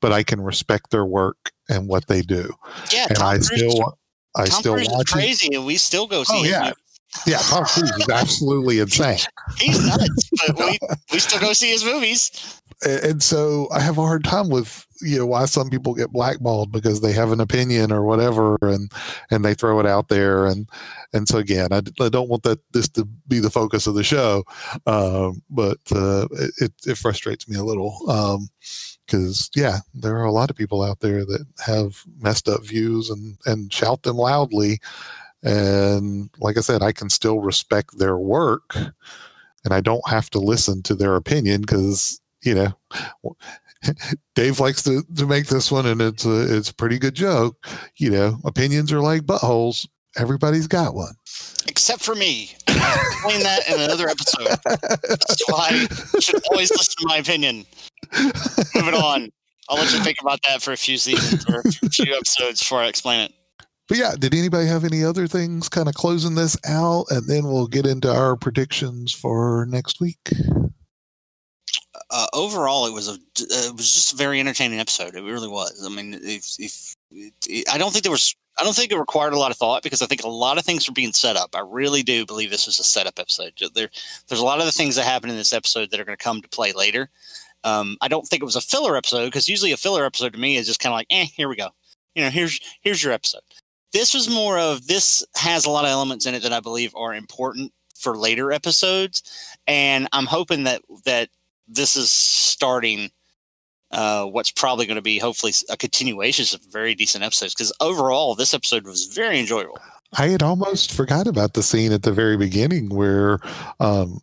[0.00, 2.52] but I can respect their work and what they do.
[2.92, 3.06] yeah.
[3.08, 3.98] And Tom I Cruise still
[4.38, 5.12] I Tom still Cruise is watch it.
[5.12, 6.72] crazy, and we still go see Oh, his yeah.
[7.26, 9.18] Yeah, Tom Cruise is absolutely insane.
[9.58, 10.78] He's nuts, but we,
[11.12, 12.60] we still go see his movies.
[12.86, 16.70] And so I have a hard time with you know why some people get blackballed
[16.70, 18.90] because they have an opinion or whatever and
[19.30, 20.68] and they throw it out there and
[21.12, 24.02] and so again I, I don't want that this to be the focus of the
[24.04, 24.44] show
[24.86, 26.26] um, but uh,
[26.60, 27.96] it, it frustrates me a little
[29.08, 33.08] because yeah there are a lot of people out there that have messed up views
[33.08, 34.78] and and shout them loudly
[35.42, 38.76] and like I said I can still respect their work
[39.64, 43.36] and I don't have to listen to their opinion because you know
[44.34, 47.64] Dave likes to, to make this one, and it's a it's a pretty good joke.
[47.96, 49.86] You know, opinions are like buttholes.
[50.16, 51.14] Everybody's got one.
[51.78, 52.50] Except for me.
[52.66, 54.48] I'll explain that in another episode.
[55.08, 57.64] That's why you should always listen to my opinion.
[58.74, 59.30] Moving on.
[59.68, 62.80] I'll let you think about that for a few seasons or a few episodes before
[62.80, 63.32] I explain it.
[63.86, 67.44] But yeah, did anybody have any other things kind of closing this out, and then
[67.44, 70.18] we'll get into our predictions for next week.
[72.10, 75.14] uh, overall, it was a it was just a very entertaining episode.
[75.14, 75.84] It really was.
[75.84, 79.32] I mean, if, if it, I don't think there was I don't think it required
[79.32, 81.54] a lot of thought because I think a lot of things are being set up.
[81.54, 83.52] I really do believe this was a setup episode.
[83.74, 83.88] There,
[84.26, 86.22] there's a lot of the things that happen in this episode that are going to
[86.22, 87.08] come to play later.
[87.64, 90.38] Um, I don't think it was a filler episode because usually a filler episode to
[90.38, 91.68] me is just kind of like, eh, here we go.
[92.14, 93.42] You know, here's here's your episode.
[93.92, 96.94] This was more of this has a lot of elements in it that I believe
[96.96, 99.22] are important for later episodes,
[99.66, 101.28] and I'm hoping that that
[101.68, 103.10] this is starting
[103.90, 108.34] uh, what's probably going to be hopefully a continuation of very decent episodes because overall
[108.34, 109.78] this episode was very enjoyable.
[110.12, 113.38] I had almost forgot about the scene at the very beginning where
[113.80, 114.20] um,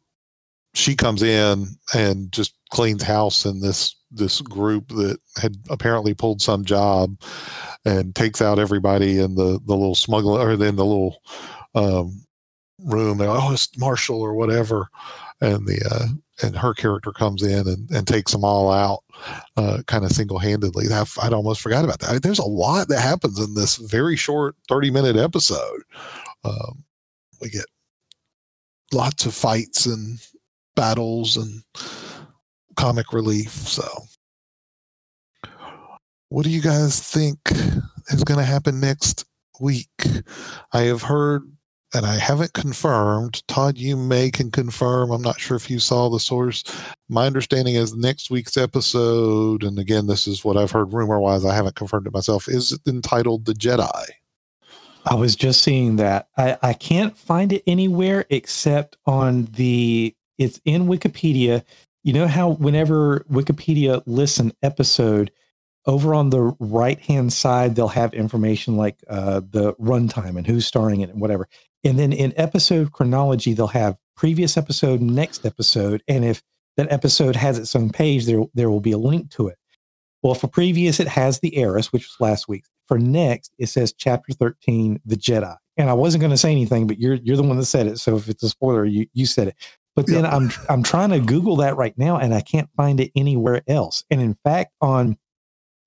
[0.74, 6.41] she comes in and just cleans house in this this group that had apparently pulled
[6.41, 7.20] some job
[7.84, 11.22] and takes out everybody in the the little smuggler or in the little
[11.76, 12.26] um,
[12.80, 13.18] room.
[13.18, 14.88] They're oh, it's Marshall or whatever,
[15.41, 16.07] and the uh,
[16.41, 19.03] and her character comes in and, and takes them all out,
[19.57, 20.86] uh, kind of single handedly.
[20.91, 22.09] I'd almost forgot about that.
[22.09, 25.83] I mean, there's a lot that happens in this very short 30 minute episode.
[26.43, 26.83] Um,
[27.41, 27.65] we get
[28.93, 30.19] lots of fights and
[30.75, 31.63] battles and
[32.75, 33.51] comic relief.
[33.51, 33.88] So,
[36.29, 37.39] what do you guys think
[38.09, 39.25] is going to happen next
[39.59, 39.89] week?
[40.73, 41.49] I have heard
[41.95, 43.41] and I haven't confirmed.
[43.47, 45.11] Todd, you may can confirm.
[45.11, 46.63] I'm not sure if you saw the source.
[47.07, 51.45] My understanding is next week's episode, and again, this is what I've heard rumor wise.
[51.45, 52.49] I haven't confirmed it myself.
[52.49, 54.05] Is entitled "The Jedi."
[55.05, 56.27] I was just seeing that.
[56.35, 60.13] I, I can't find it anywhere except on the.
[60.37, 61.63] It's in Wikipedia.
[62.03, 65.31] You know how whenever Wikipedia lists an episode,
[65.88, 70.65] over on the right hand side they'll have information like uh, the runtime and who's
[70.65, 71.47] starring in it and whatever
[71.86, 76.01] and then in episode chronology, they'll have previous episode, next episode.
[76.07, 76.41] And if
[76.77, 79.57] that episode has its own page, there, there will be a link to it.
[80.23, 82.65] Well, for previous, it has the Heiress, which was last week.
[82.88, 85.55] For next, it says chapter 13, The Jedi.
[85.77, 87.99] And I wasn't going to say anything, but you're you're the one that said it.
[87.99, 89.55] So if it's a spoiler, you, you said it.
[89.95, 93.11] But then I'm I'm trying to Google that right now and I can't find it
[93.15, 94.03] anywhere else.
[94.09, 95.17] And in fact, on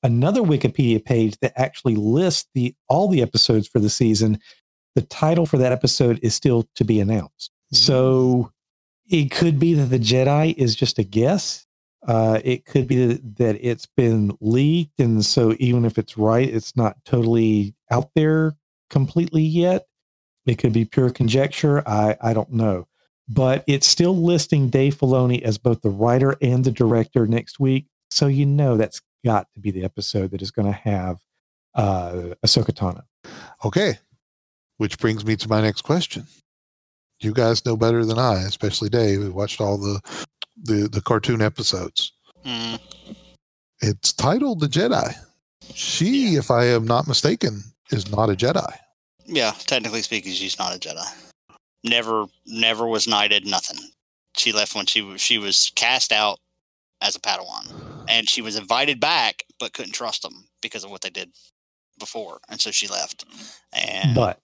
[0.03, 4.39] another Wikipedia page that actually lists the all the episodes for the season,
[4.95, 7.51] the title for that episode is still to be announced.
[7.73, 7.77] Mm-hmm.
[7.77, 8.53] So
[9.09, 11.67] it could be that the Jedi is just a guess.
[12.07, 15.01] Uh, it could be that it's been leaked.
[15.01, 18.57] And so even if it's right, it's not totally out there
[18.89, 19.87] completely yet.
[20.47, 21.87] It could be pure conjecture.
[21.87, 22.87] I, I don't know.
[23.29, 27.87] But it's still listing Dave Filoni as both the writer and the director next week.
[28.11, 31.19] So you know that's got to be the episode that is going to have
[31.75, 33.03] uh, Ahsoka Tano.
[33.65, 33.99] Okay.
[34.77, 36.27] Which brings me to my next question.
[37.21, 40.01] You guys know better than I, especially Dave, who watched all the
[40.65, 42.13] the, the cartoon episodes.
[42.45, 42.81] Mm.
[43.81, 45.15] It's titled The Jedi.
[45.73, 48.73] She, if I am not mistaken, is not a Jedi.
[49.25, 51.07] Yeah, technically speaking, she's not a Jedi.
[51.85, 53.47] Never, never was knighted.
[53.47, 53.79] Nothing.
[54.37, 56.39] She left when she was she was cast out
[57.01, 57.73] as a Padawan,
[58.09, 61.31] and she was invited back, but couldn't trust them because of what they did
[61.99, 63.25] before, and so she left.
[63.73, 64.41] And but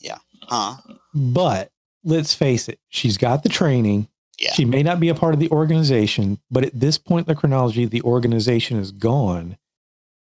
[0.00, 0.18] yeah.
[0.42, 0.76] Huh.
[1.14, 1.70] But
[2.04, 4.08] let's face it, she's got the training.
[4.38, 4.52] Yeah.
[4.52, 7.38] She may not be a part of the organization, but at this point in the
[7.38, 9.58] chronology, the organization is gone.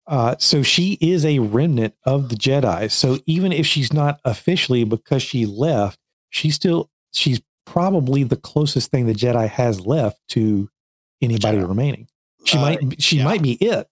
[0.05, 2.91] Uh, so she is a remnant of the Jedi.
[2.91, 5.97] So even if she's not officially because she left,
[6.29, 10.69] she's still she's probably the closest thing the Jedi has left to
[11.21, 12.07] anybody remaining.
[12.45, 13.23] She uh, might she yeah.
[13.23, 13.87] might be it.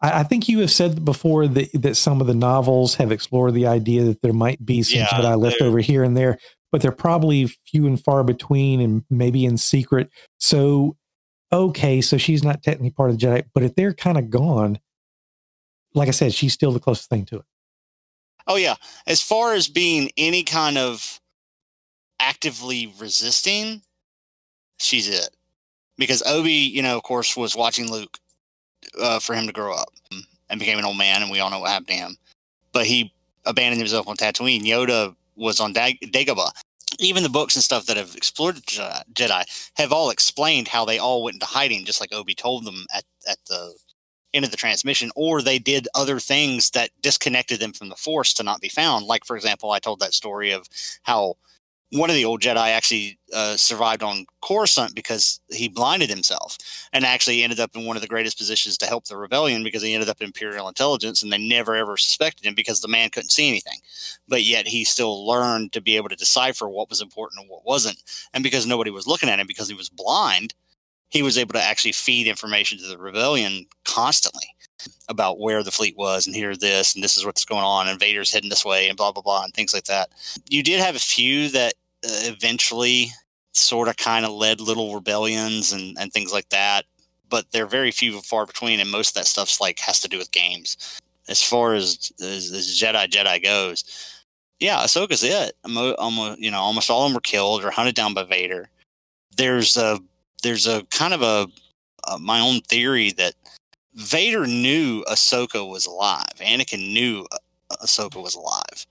[0.00, 3.54] I, I, think you have said before that, that some of the novels have explored
[3.54, 6.38] the idea that there might be some yeah, Jedi left over here and there,
[6.72, 10.10] but they're probably few and far between and maybe in secret.
[10.38, 10.96] So,
[11.52, 14.78] okay, so she's not technically part of the Jedi, but if they're kind of gone,
[15.94, 17.44] like I said, she's still the closest thing to it.
[18.46, 18.76] Oh, yeah.
[19.06, 21.20] As far as being any kind of
[22.18, 23.82] actively resisting,
[24.78, 25.36] she's it.
[26.00, 28.18] Because Obi, you know, of course, was watching Luke
[29.00, 29.88] uh, for him to grow up
[30.48, 32.16] and became an old man, and we all know what happened to him.
[32.72, 33.12] But he
[33.44, 34.62] abandoned himself on Tatooine.
[34.62, 36.50] Yoda was on Dag- Dagobah.
[36.98, 41.22] Even the books and stuff that have explored Jedi have all explained how they all
[41.22, 43.74] went into hiding, just like Obi told them at, at the
[44.34, 48.32] end of the transmission, or they did other things that disconnected them from the Force
[48.34, 49.06] to not be found.
[49.06, 50.66] Like, for example, I told that story of
[51.02, 51.36] how
[51.92, 56.56] one of the old Jedi actually uh, survived on Coruscant because he blinded himself
[56.92, 59.82] and actually ended up in one of the greatest positions to help the rebellion because
[59.82, 63.10] he ended up in Imperial intelligence and they never ever suspected him because the man
[63.10, 63.78] couldn't see anything.
[64.28, 67.66] But yet he still learned to be able to decipher what was important and what
[67.66, 68.02] wasn't.
[68.34, 70.54] And because nobody was looking at him because he was blind,
[71.08, 74.46] he was able to actually feed information to the rebellion constantly.
[75.08, 77.98] about where the fleet was and here this and this is what's going on and
[78.00, 80.10] Vader's heading this way and blah blah blah and things like that.
[80.48, 81.74] You did have a few that
[82.04, 83.08] Uh, eventually
[83.52, 86.84] sort of kind of led little rebellions and and things like that,
[87.28, 90.08] but they're very few and far between and most of that stuff's like has to
[90.08, 90.98] do with games.
[91.28, 93.84] As far as as, as Jedi Jedi goes,
[94.60, 95.56] yeah, Ahsoka's it.
[95.98, 98.68] Almost, you know, almost all of them were killed or hunted down by Vader.
[99.36, 99.98] There's a
[100.42, 101.46] there's a kind of a,
[102.10, 103.34] a my own theory that
[103.94, 106.32] Vader knew Ahsoka was alive.
[106.38, 108.86] Anakin knew uh, Ahsoka was alive.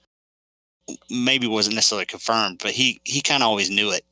[1.09, 4.05] Maybe wasn't necessarily confirmed, but he he kind of always knew it.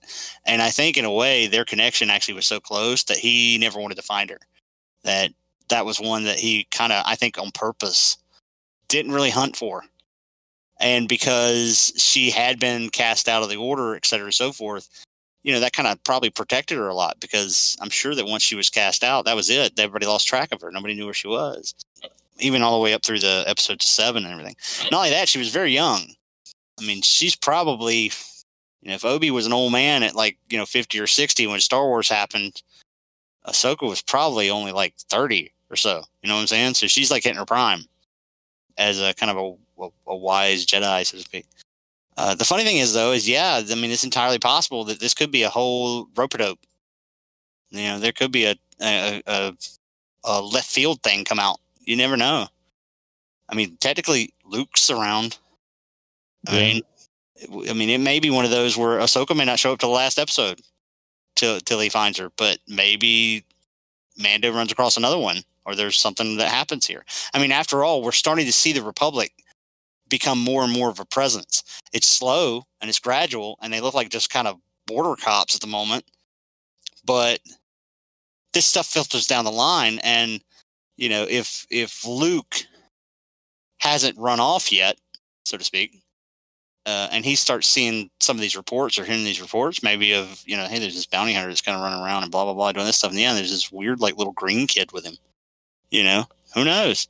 [0.45, 3.79] And I think in a way their connection actually was so close that he never
[3.79, 4.39] wanted to find her.
[5.03, 5.31] That
[5.69, 8.17] that was one that he kind of I think on purpose
[8.87, 9.83] didn't really hunt for.
[10.79, 14.89] And because she had been cast out of the order, et cetera, and so forth,
[15.43, 18.43] you know, that kind of probably protected her a lot because I'm sure that once
[18.43, 19.79] she was cast out, that was it.
[19.79, 20.71] Everybody lost track of her.
[20.71, 21.73] Nobody knew where she was,
[22.39, 24.55] even all the way up through the episode seven and everything.
[24.91, 26.01] Not only that, she was very young.
[26.79, 28.11] I mean, she's probably,
[28.81, 31.47] you know, if Obi was an old man at like, you know, 50 or 60
[31.47, 32.61] when Star Wars happened,
[33.47, 36.03] Ahsoka was probably only like 30 or so.
[36.21, 36.73] You know what I'm saying?
[36.75, 37.85] So she's like hitting her prime
[38.77, 41.45] as a kind of a, a, a wise Jedi, so to speak.
[42.17, 45.13] Uh, the funny thing is, though, is yeah, I mean, it's entirely possible that this
[45.13, 46.59] could be a whole rope dope.
[47.69, 49.53] You know, there could be a, a, a,
[50.23, 51.59] a left field thing come out.
[51.79, 52.47] You never know.
[53.49, 55.37] I mean, technically, Luke's around.
[56.47, 56.81] I mean,
[57.69, 59.85] I mean, it may be one of those where Ahsoka may not show up to
[59.85, 60.61] the last episode
[61.35, 63.43] till till he finds her, but maybe
[64.17, 67.05] Mando runs across another one, or there's something that happens here.
[67.33, 69.31] I mean, after all, we're starting to see the Republic
[70.09, 71.63] become more and more of a presence.
[71.93, 75.61] It's slow and it's gradual, and they look like just kind of border cops at
[75.61, 76.05] the moment.
[77.05, 77.39] But
[78.53, 80.41] this stuff filters down the line, and
[80.97, 82.65] you know, if if Luke
[83.79, 84.97] hasn't run off yet,
[85.45, 86.01] so to speak,
[86.87, 90.41] uh, and he starts seeing some of these reports or hearing these reports, maybe of
[90.45, 92.53] you know, hey, there's this bounty hunter that's kind of running around and blah blah
[92.53, 93.11] blah doing this stuff.
[93.11, 95.17] The end, there's this weird like little green kid with him.
[95.91, 96.25] You know,
[96.55, 97.09] who knows?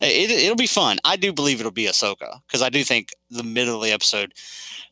[0.00, 0.98] It, it'll be fun.
[1.04, 4.34] I do believe it'll be Ahsoka because I do think the middle of the episode,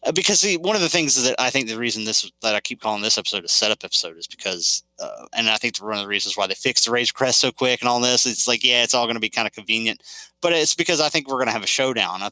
[0.02, 2.60] uh, because see, one of the things that I think the reason this that I
[2.60, 6.00] keep calling this episode a setup episode is because, uh, and I think one of
[6.00, 8.64] the reasons why they fixed the Razor Crest so quick and all this, it's like
[8.64, 10.02] yeah, it's all going to be kind of convenient,
[10.40, 12.22] but it's because I think we're going to have a showdown.
[12.22, 12.30] I,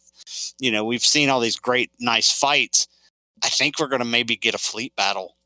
[0.59, 2.89] you know, we've seen all these great, nice fights.
[3.45, 5.37] I think we're going to maybe get a fleet battle.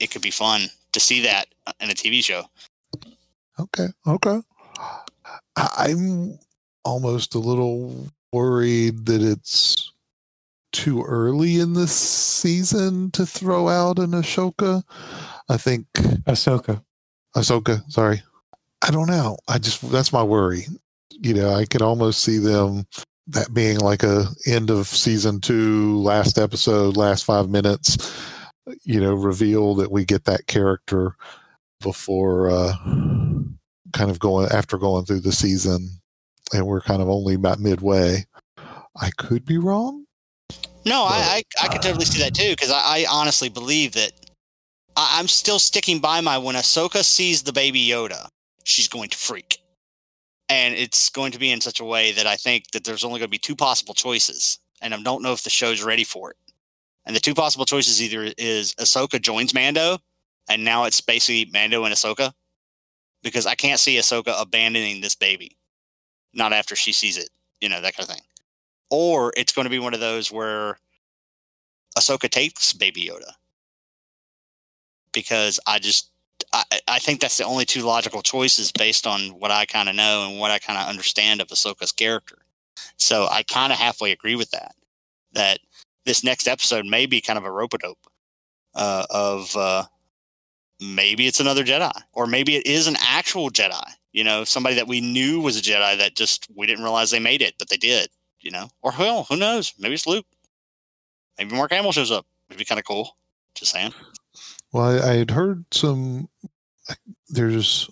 [0.00, 2.44] It could be fun to see that uh, in a TV show.
[3.58, 3.88] Okay.
[4.06, 4.40] Okay.
[5.56, 6.38] I'm
[6.84, 9.92] almost a little worried that it's
[10.72, 14.82] too early in this season to throw out an Ashoka.
[15.48, 15.86] I think
[16.26, 16.82] Ahsoka.
[17.36, 18.22] Ahsoka, sorry.
[18.82, 19.36] I don't know.
[19.48, 20.66] I just that's my worry.
[21.10, 22.86] You know, I could almost see them
[23.28, 28.12] that being like a end of season two, last episode, last five minutes,
[28.82, 31.16] you know, reveal that we get that character
[31.80, 32.72] before uh
[33.92, 36.02] kind of going after going through the season
[36.52, 38.26] and we're kind of only about midway.
[39.00, 40.04] I could be wrong.
[40.84, 43.92] No, but, I, I, I could totally see that too because I, I, honestly believe
[43.92, 44.12] that
[44.96, 48.28] I, am still sticking by my when Ahsoka sees the baby Yoda,
[48.64, 49.58] she's going to freak,
[50.48, 53.20] and it's going to be in such a way that I think that there's only
[53.20, 56.30] going to be two possible choices, and I don't know if the show's ready for
[56.30, 56.36] it.
[57.04, 59.98] And the two possible choices either is Ahsoka joins Mando,
[60.48, 62.32] and now it's basically Mando and Ahsoka,
[63.22, 65.56] because I can't see Ahsoka abandoning this baby
[66.34, 68.24] not after she sees it, you know, that kind of thing.
[68.90, 70.78] Or it's going to be one of those where
[71.96, 73.32] Ahsoka takes Baby Yoda.
[75.12, 76.10] Because I just,
[76.52, 79.94] I, I think that's the only two logical choices based on what I kind of
[79.94, 82.38] know and what I kind of understand of Ahsoka's character.
[82.96, 84.74] So I kind of halfway agree with that.
[85.34, 85.60] That
[86.04, 88.06] this next episode may be kind of a rope a dope
[88.74, 89.84] uh, of uh,
[90.82, 94.88] maybe it's another Jedi, or maybe it is an actual Jedi you know, somebody that
[94.88, 97.76] we knew was a Jedi that just we didn't realize they made it, but they
[97.76, 98.10] did,
[98.40, 98.68] you know.
[98.82, 99.72] Or hell, who knows?
[99.78, 100.26] Maybe it's Luke.
[101.38, 102.26] Maybe Mark Hamill shows up.
[102.48, 103.16] It'd be kind of cool.
[103.54, 103.94] Just saying.
[104.72, 106.28] Well, I, I had heard some.
[107.28, 107.88] There's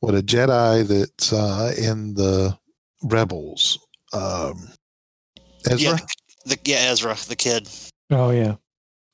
[0.00, 2.58] what a Jedi that's uh, in the
[3.02, 3.78] Rebels.
[4.14, 4.68] Um,
[5.70, 5.90] Ezra.
[5.90, 5.96] Yeah,
[6.46, 7.68] the, yeah, Ezra, the kid.
[8.10, 8.56] Oh yeah.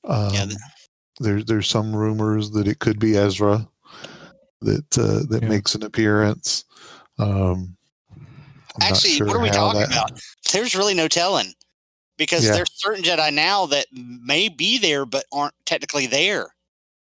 [0.05, 0.45] Um, yeah.
[0.45, 0.59] The,
[1.20, 3.68] there, there's some rumors that it could be Ezra
[4.60, 5.48] that uh, that yeah.
[5.48, 6.64] makes an appearance.
[7.18, 7.76] Um,
[8.80, 9.90] Actually, sure what are we talking that...
[9.90, 10.20] about?
[10.52, 11.52] There's really no telling
[12.16, 12.52] because yeah.
[12.52, 16.54] there's certain Jedi now that may be there but aren't technically there.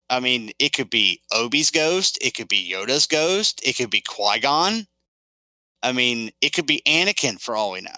[0.08, 4.02] I mean, it could be Obi's ghost, it could be Yoda's ghost, it could be
[4.02, 4.86] Qui Gon,
[5.82, 7.90] I mean, it could be Anakin for all we know.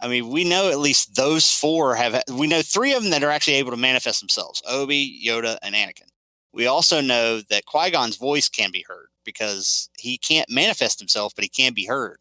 [0.00, 2.22] I mean, we know at least those four have.
[2.32, 5.74] We know three of them that are actually able to manifest themselves: Obi, Yoda, and
[5.74, 6.08] Anakin.
[6.52, 11.34] We also know that Qui Gon's voice can be heard because he can't manifest himself,
[11.34, 12.18] but he can be heard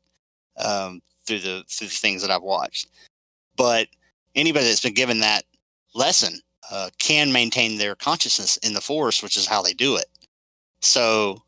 [0.58, 2.88] um, through the through the things that I've watched.
[3.56, 3.88] But
[4.36, 5.44] anybody that's been given that
[5.96, 6.40] lesson
[6.72, 10.06] uh, can maintain their consciousness in the Force, which is how they do it.
[10.82, 11.42] So,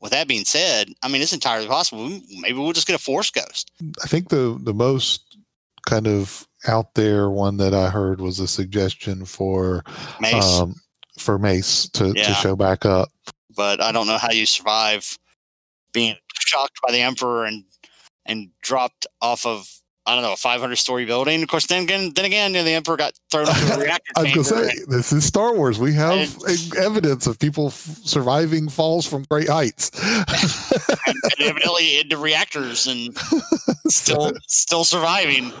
[0.00, 2.08] with that being said, I mean, it's entirely possible.
[2.40, 3.70] Maybe we'll just get a Force ghost.
[4.02, 5.23] I think the the most
[5.86, 9.82] kind of out there one that I heard was a suggestion for
[10.20, 10.58] Mace.
[10.60, 10.74] um,
[11.18, 13.08] for Mace to, to show back up.
[13.56, 15.16] but I don't know how you survive
[15.92, 17.64] being shocked by the emperor and
[18.26, 19.68] and dropped off of
[20.06, 21.42] I don't know a 500 story building.
[21.42, 24.12] Of course, then again, then again, you know, the emperor got thrown into a reactor
[24.16, 25.78] I was gonna say this is Star Wars.
[25.78, 26.12] We have
[26.46, 27.72] And- evidence of people f-
[28.04, 29.90] surviving falls from great heights.
[30.02, 33.16] and, and evidently into reactors and
[33.88, 35.52] still still surviving.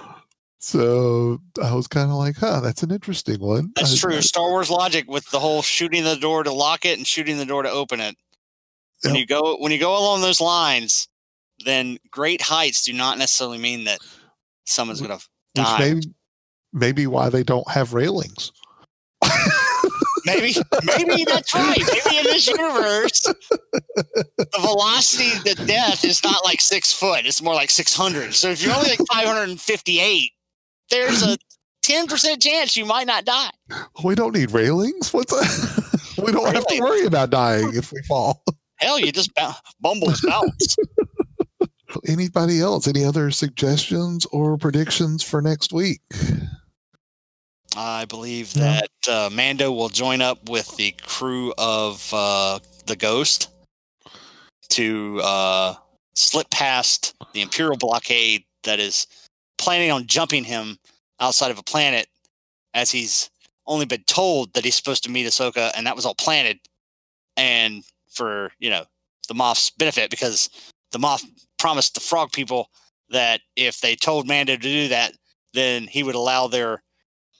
[0.64, 3.72] So I was kind of like, huh, that's an interesting one.
[3.76, 4.16] That's I- true.
[4.16, 7.36] I- Star Wars logic with the whole shooting the door to lock it and shooting
[7.36, 8.16] the door to open it.
[9.02, 11.08] When you go when you go along those lines,
[11.66, 13.98] then great heights do not necessarily mean that
[14.64, 15.78] someone's going to die.
[15.78, 16.00] may
[16.72, 18.50] maybe why they don't have railings.
[20.26, 20.54] Maybe,
[20.84, 21.78] maybe that's right.
[21.78, 23.20] Maybe in this universe,
[23.94, 28.32] the velocity to death is not like six foot; it's more like six hundred.
[28.32, 30.30] So if you're only like five hundred and fifty-eight,
[30.90, 31.36] there's a
[31.82, 33.50] ten percent chance you might not die.
[34.02, 35.12] We don't need railings.
[35.12, 36.04] What's that?
[36.24, 38.42] we don't have to worry about dying if we fall.
[38.76, 40.76] Hell, you just bou- bumbles bounce.
[42.08, 42.88] Anybody else?
[42.88, 46.00] Any other suggestions or predictions for next week?
[47.76, 53.50] I believe that uh, Mando will join up with the crew of uh, the Ghost
[54.70, 55.74] to uh,
[56.14, 59.06] slip past the Imperial blockade that is
[59.64, 60.76] planning on jumping him
[61.20, 62.06] outside of a planet,
[62.74, 63.30] as he's
[63.66, 66.58] only been told that he's supposed to meet Ahsoka, and that was all planted,
[67.36, 68.84] and for you know
[69.28, 70.50] the Moff's benefit because
[70.92, 71.24] the Moff
[71.58, 72.68] promised the Frog people
[73.08, 75.14] that if they told Mando to do that,
[75.54, 76.82] then he would allow their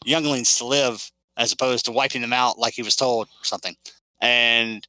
[0.05, 3.77] younglings to live as opposed to wiping them out like he was told or something.
[4.21, 4.87] And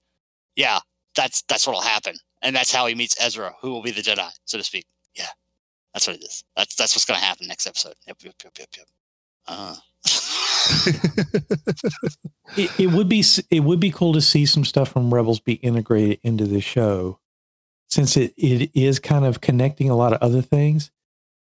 [0.55, 0.79] yeah,
[1.15, 2.15] that's that's what'll happen.
[2.41, 4.85] And that's how he meets Ezra, who will be the Jedi, so to speak.
[5.95, 6.43] That's what it is.
[6.57, 7.93] That's that's what's gonna happen next episode.
[8.05, 8.87] Yep, yep, yep, yep, yep.
[9.47, 9.75] Uh.
[12.57, 15.53] it, it would be it would be cool to see some stuff from Rebels be
[15.53, 17.21] integrated into the show,
[17.89, 20.91] since it it is kind of connecting a lot of other things.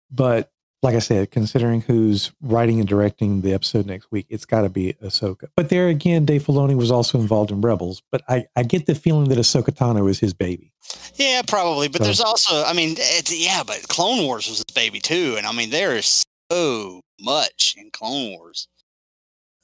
[0.10, 0.52] But
[0.84, 4.70] like I said, considering who's writing and directing the episode next week, it's got to
[4.70, 5.50] be Ahsoka.
[5.56, 8.02] But there again, Dave Filoni was also involved in Rebels.
[8.12, 10.72] But I I get the feeling that Ahsoka Tano is his baby.
[11.16, 11.88] yeah, probably.
[11.88, 15.36] But So- there's also I mean, it's, yeah, but Clone Wars was his baby too.
[15.38, 18.68] And I mean there is so much in Clone Wars.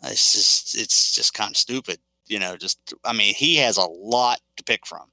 [0.04, 2.00] It's just it's just kind of stupid.
[2.28, 5.08] You know, just I mean, he has a lot to pick from.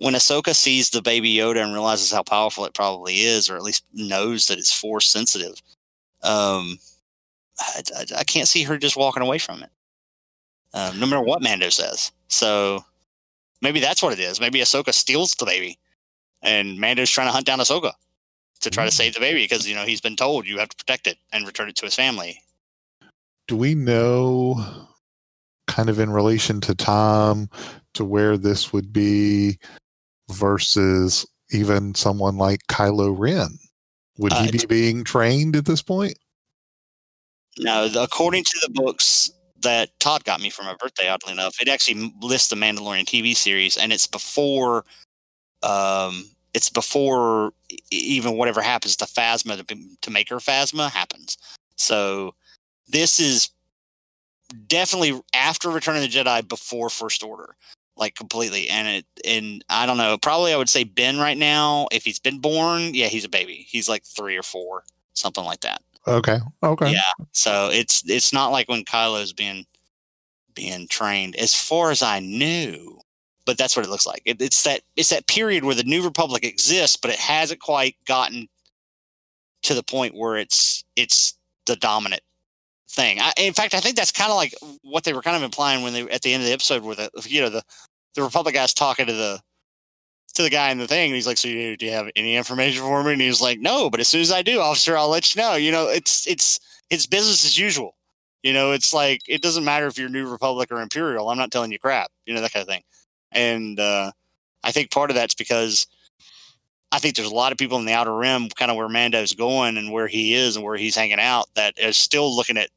[0.00, 3.62] When Ahsoka sees the baby Yoda and realizes how powerful it probably is, or at
[3.62, 5.60] least knows that it's force sensitive,
[6.22, 6.78] um,
[7.58, 9.68] I, I, I can't see her just walking away from it.
[10.72, 12.12] Um, no matter what Mando says.
[12.28, 12.82] So
[13.60, 14.40] maybe that's what it is.
[14.40, 15.78] Maybe Ahsoka steals the baby,
[16.40, 17.92] and Mando's trying to hunt down Ahsoka
[18.60, 20.76] to try to save the baby because you know he's been told you have to
[20.76, 22.40] protect it and return it to his family.
[23.48, 24.64] Do we know,
[25.66, 27.50] kind of in relation to time,
[27.94, 29.58] to where this would be
[30.30, 33.58] versus even someone like Kylo Ren?
[34.18, 36.18] Would Uh, he be being trained at this point?
[37.58, 41.60] No, the, according to the books that Todd got me for my birthday, oddly enough,
[41.60, 44.84] it actually lists the Mandalorian TV series, and it's before,
[45.62, 47.52] um, it's before
[47.90, 51.36] even whatever happens to Phasma to, to make her Phasma happens.
[51.76, 52.34] So
[52.88, 53.50] this is
[54.66, 57.56] definitely after Return of the Jedi, before First Order,
[58.00, 58.68] like completely.
[58.68, 62.18] And it, and I don't know, probably I would say Ben right now, if he's
[62.18, 63.66] been born, yeah, he's a baby.
[63.68, 64.82] He's like three or four,
[65.12, 65.82] something like that.
[66.08, 66.38] Okay.
[66.62, 66.92] Okay.
[66.92, 67.24] Yeah.
[67.32, 69.66] So it's it's not like when Kylo's being
[70.54, 72.98] being trained, as far as I knew.
[73.46, 74.22] But that's what it looks like.
[74.24, 77.96] It, it's that it's that period where the New Republic exists, but it hasn't quite
[78.06, 78.48] gotten
[79.62, 81.34] to the point where it's it's
[81.66, 82.22] the dominant
[82.90, 83.18] thing.
[83.20, 85.82] I, in fact, I think that's kind of like what they were kind of implying
[85.82, 87.62] when they at the end of the episode, where the you know the
[88.14, 89.40] the Republic guy's talking to the
[90.34, 92.36] to the guy in the thing, and he's like, "So you, do you have any
[92.36, 95.08] information for me?" And he's like, "No, but as soon as I do, officer, I'll
[95.08, 97.96] let you know." You know, it's it's it's business as usual.
[98.42, 101.28] You know, it's like it doesn't matter if you're New Republic or Imperial.
[101.28, 102.10] I'm not telling you crap.
[102.26, 102.82] You know that kind of thing.
[103.32, 104.12] And uh,
[104.64, 105.86] I think part of that's because
[106.92, 109.34] I think there's a lot of people in the outer rim, kind of where Mando's
[109.34, 112.70] going and where he is and where he's hanging out, that is still looking at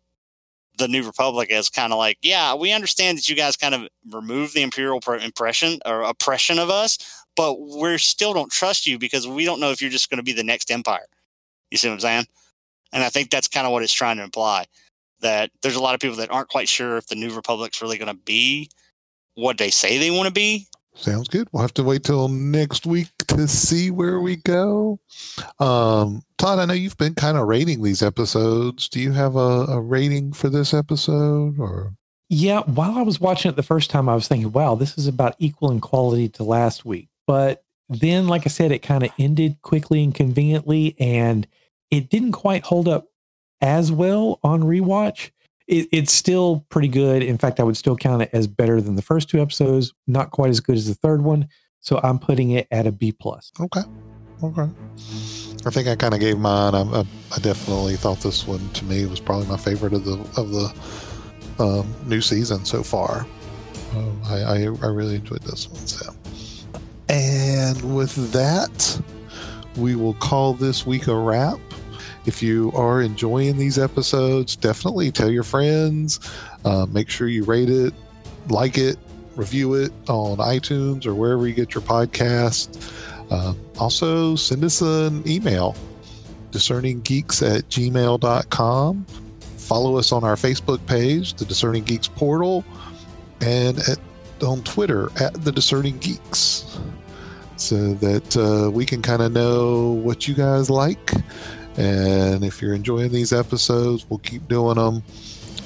[0.78, 3.88] the New Republic as kind of like, yeah, we understand that you guys kind of
[4.10, 6.98] remove the Imperial impression or oppression of us,
[7.36, 10.24] but we still don't trust you because we don't know if you're just going to
[10.24, 11.06] be the next Empire.
[11.72, 12.26] You see what I'm saying?
[12.92, 14.66] And I think that's kind of what it's trying to imply
[15.22, 17.98] that there's a lot of people that aren't quite sure if the New Republic's really
[17.98, 18.70] going to be
[19.36, 20.68] what they say they want to be.
[20.96, 21.48] Sounds good.
[21.52, 25.00] We'll have to wait till next week to see where we go.
[25.60, 28.90] Um, Todd, I know you've been kind of rating these episodes.
[28.90, 31.94] Do you have a, a rating for this episode or?
[32.30, 35.08] Yeah, while I was watching it the first time, I was thinking, wow, this is
[35.08, 37.10] about equal in quality to last week.
[37.28, 41.48] But then, like I said, it kind of ended quickly and conveniently, and
[41.92, 43.08] it didn't quite hold up
[43.62, 45.32] as well on rewatch.
[45.68, 47.24] It, it's still pretty good.
[47.24, 49.94] In fact, I would still count it as better than the first two episodes.
[50.08, 51.48] Not quite as good as the third one.
[51.80, 53.52] So I'm putting it at a B plus.
[53.60, 53.82] Okay.
[54.44, 54.70] Okay.
[55.66, 56.76] I think I kind of gave mine.
[56.76, 57.04] I, I,
[57.34, 61.64] I, definitely thought this one to me was probably my favorite of the of the
[61.64, 63.26] um, new season so far.
[63.96, 65.88] Um, I, I, I really enjoyed this one.
[65.88, 66.14] So,
[67.08, 69.02] and with that,
[69.78, 71.60] we will call this week a wrap.
[72.26, 76.20] If you are enjoying these episodes, definitely tell your friends.
[76.64, 77.94] Uh, make sure you rate it,
[78.50, 78.98] like it,
[79.36, 82.92] review it on iTunes or wherever you get your podcast.
[83.30, 85.76] Uh, also, send us an email,
[86.52, 89.06] discerninggeeks at gmail.com.
[89.58, 92.64] Follow us on our Facebook page, the Discerning Geeks portal,
[93.42, 94.00] and at,
[94.46, 96.80] on Twitter at the Discerning Geeks,
[97.58, 101.12] so that uh, we can kind of know what you guys like
[101.78, 105.04] and if you're enjoying these episodes, we'll keep doing them.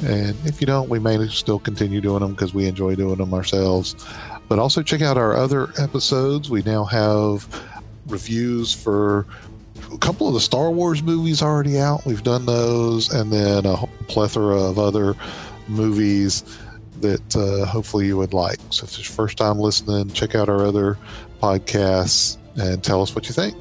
[0.05, 3.34] And if you don't, we may still continue doing them because we enjoy doing them
[3.34, 3.95] ourselves.
[4.47, 6.49] But also check out our other episodes.
[6.49, 7.47] We now have
[8.08, 9.26] reviews for
[9.91, 12.05] a couple of the Star Wars movies already out.
[12.05, 13.76] We've done those, and then a
[14.08, 15.16] plethora of other
[15.68, 16.43] movies
[17.01, 18.60] that uh, hopefully you would like.
[18.70, 20.97] So if it's your first time listening, check out our other
[21.41, 23.55] podcasts and tell us what you think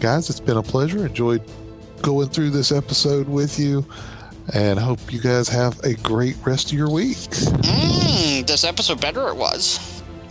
[0.00, 1.06] guys, it's been a pleasure.
[1.06, 1.42] Enjoyed
[2.02, 3.84] going through this episode with you
[4.54, 7.16] and hope you guys have a great rest of your week.
[7.16, 10.02] Mm, this episode better it was.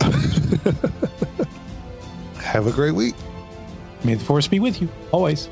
[2.40, 3.14] have a great week.
[4.04, 5.48] May the force be with you always.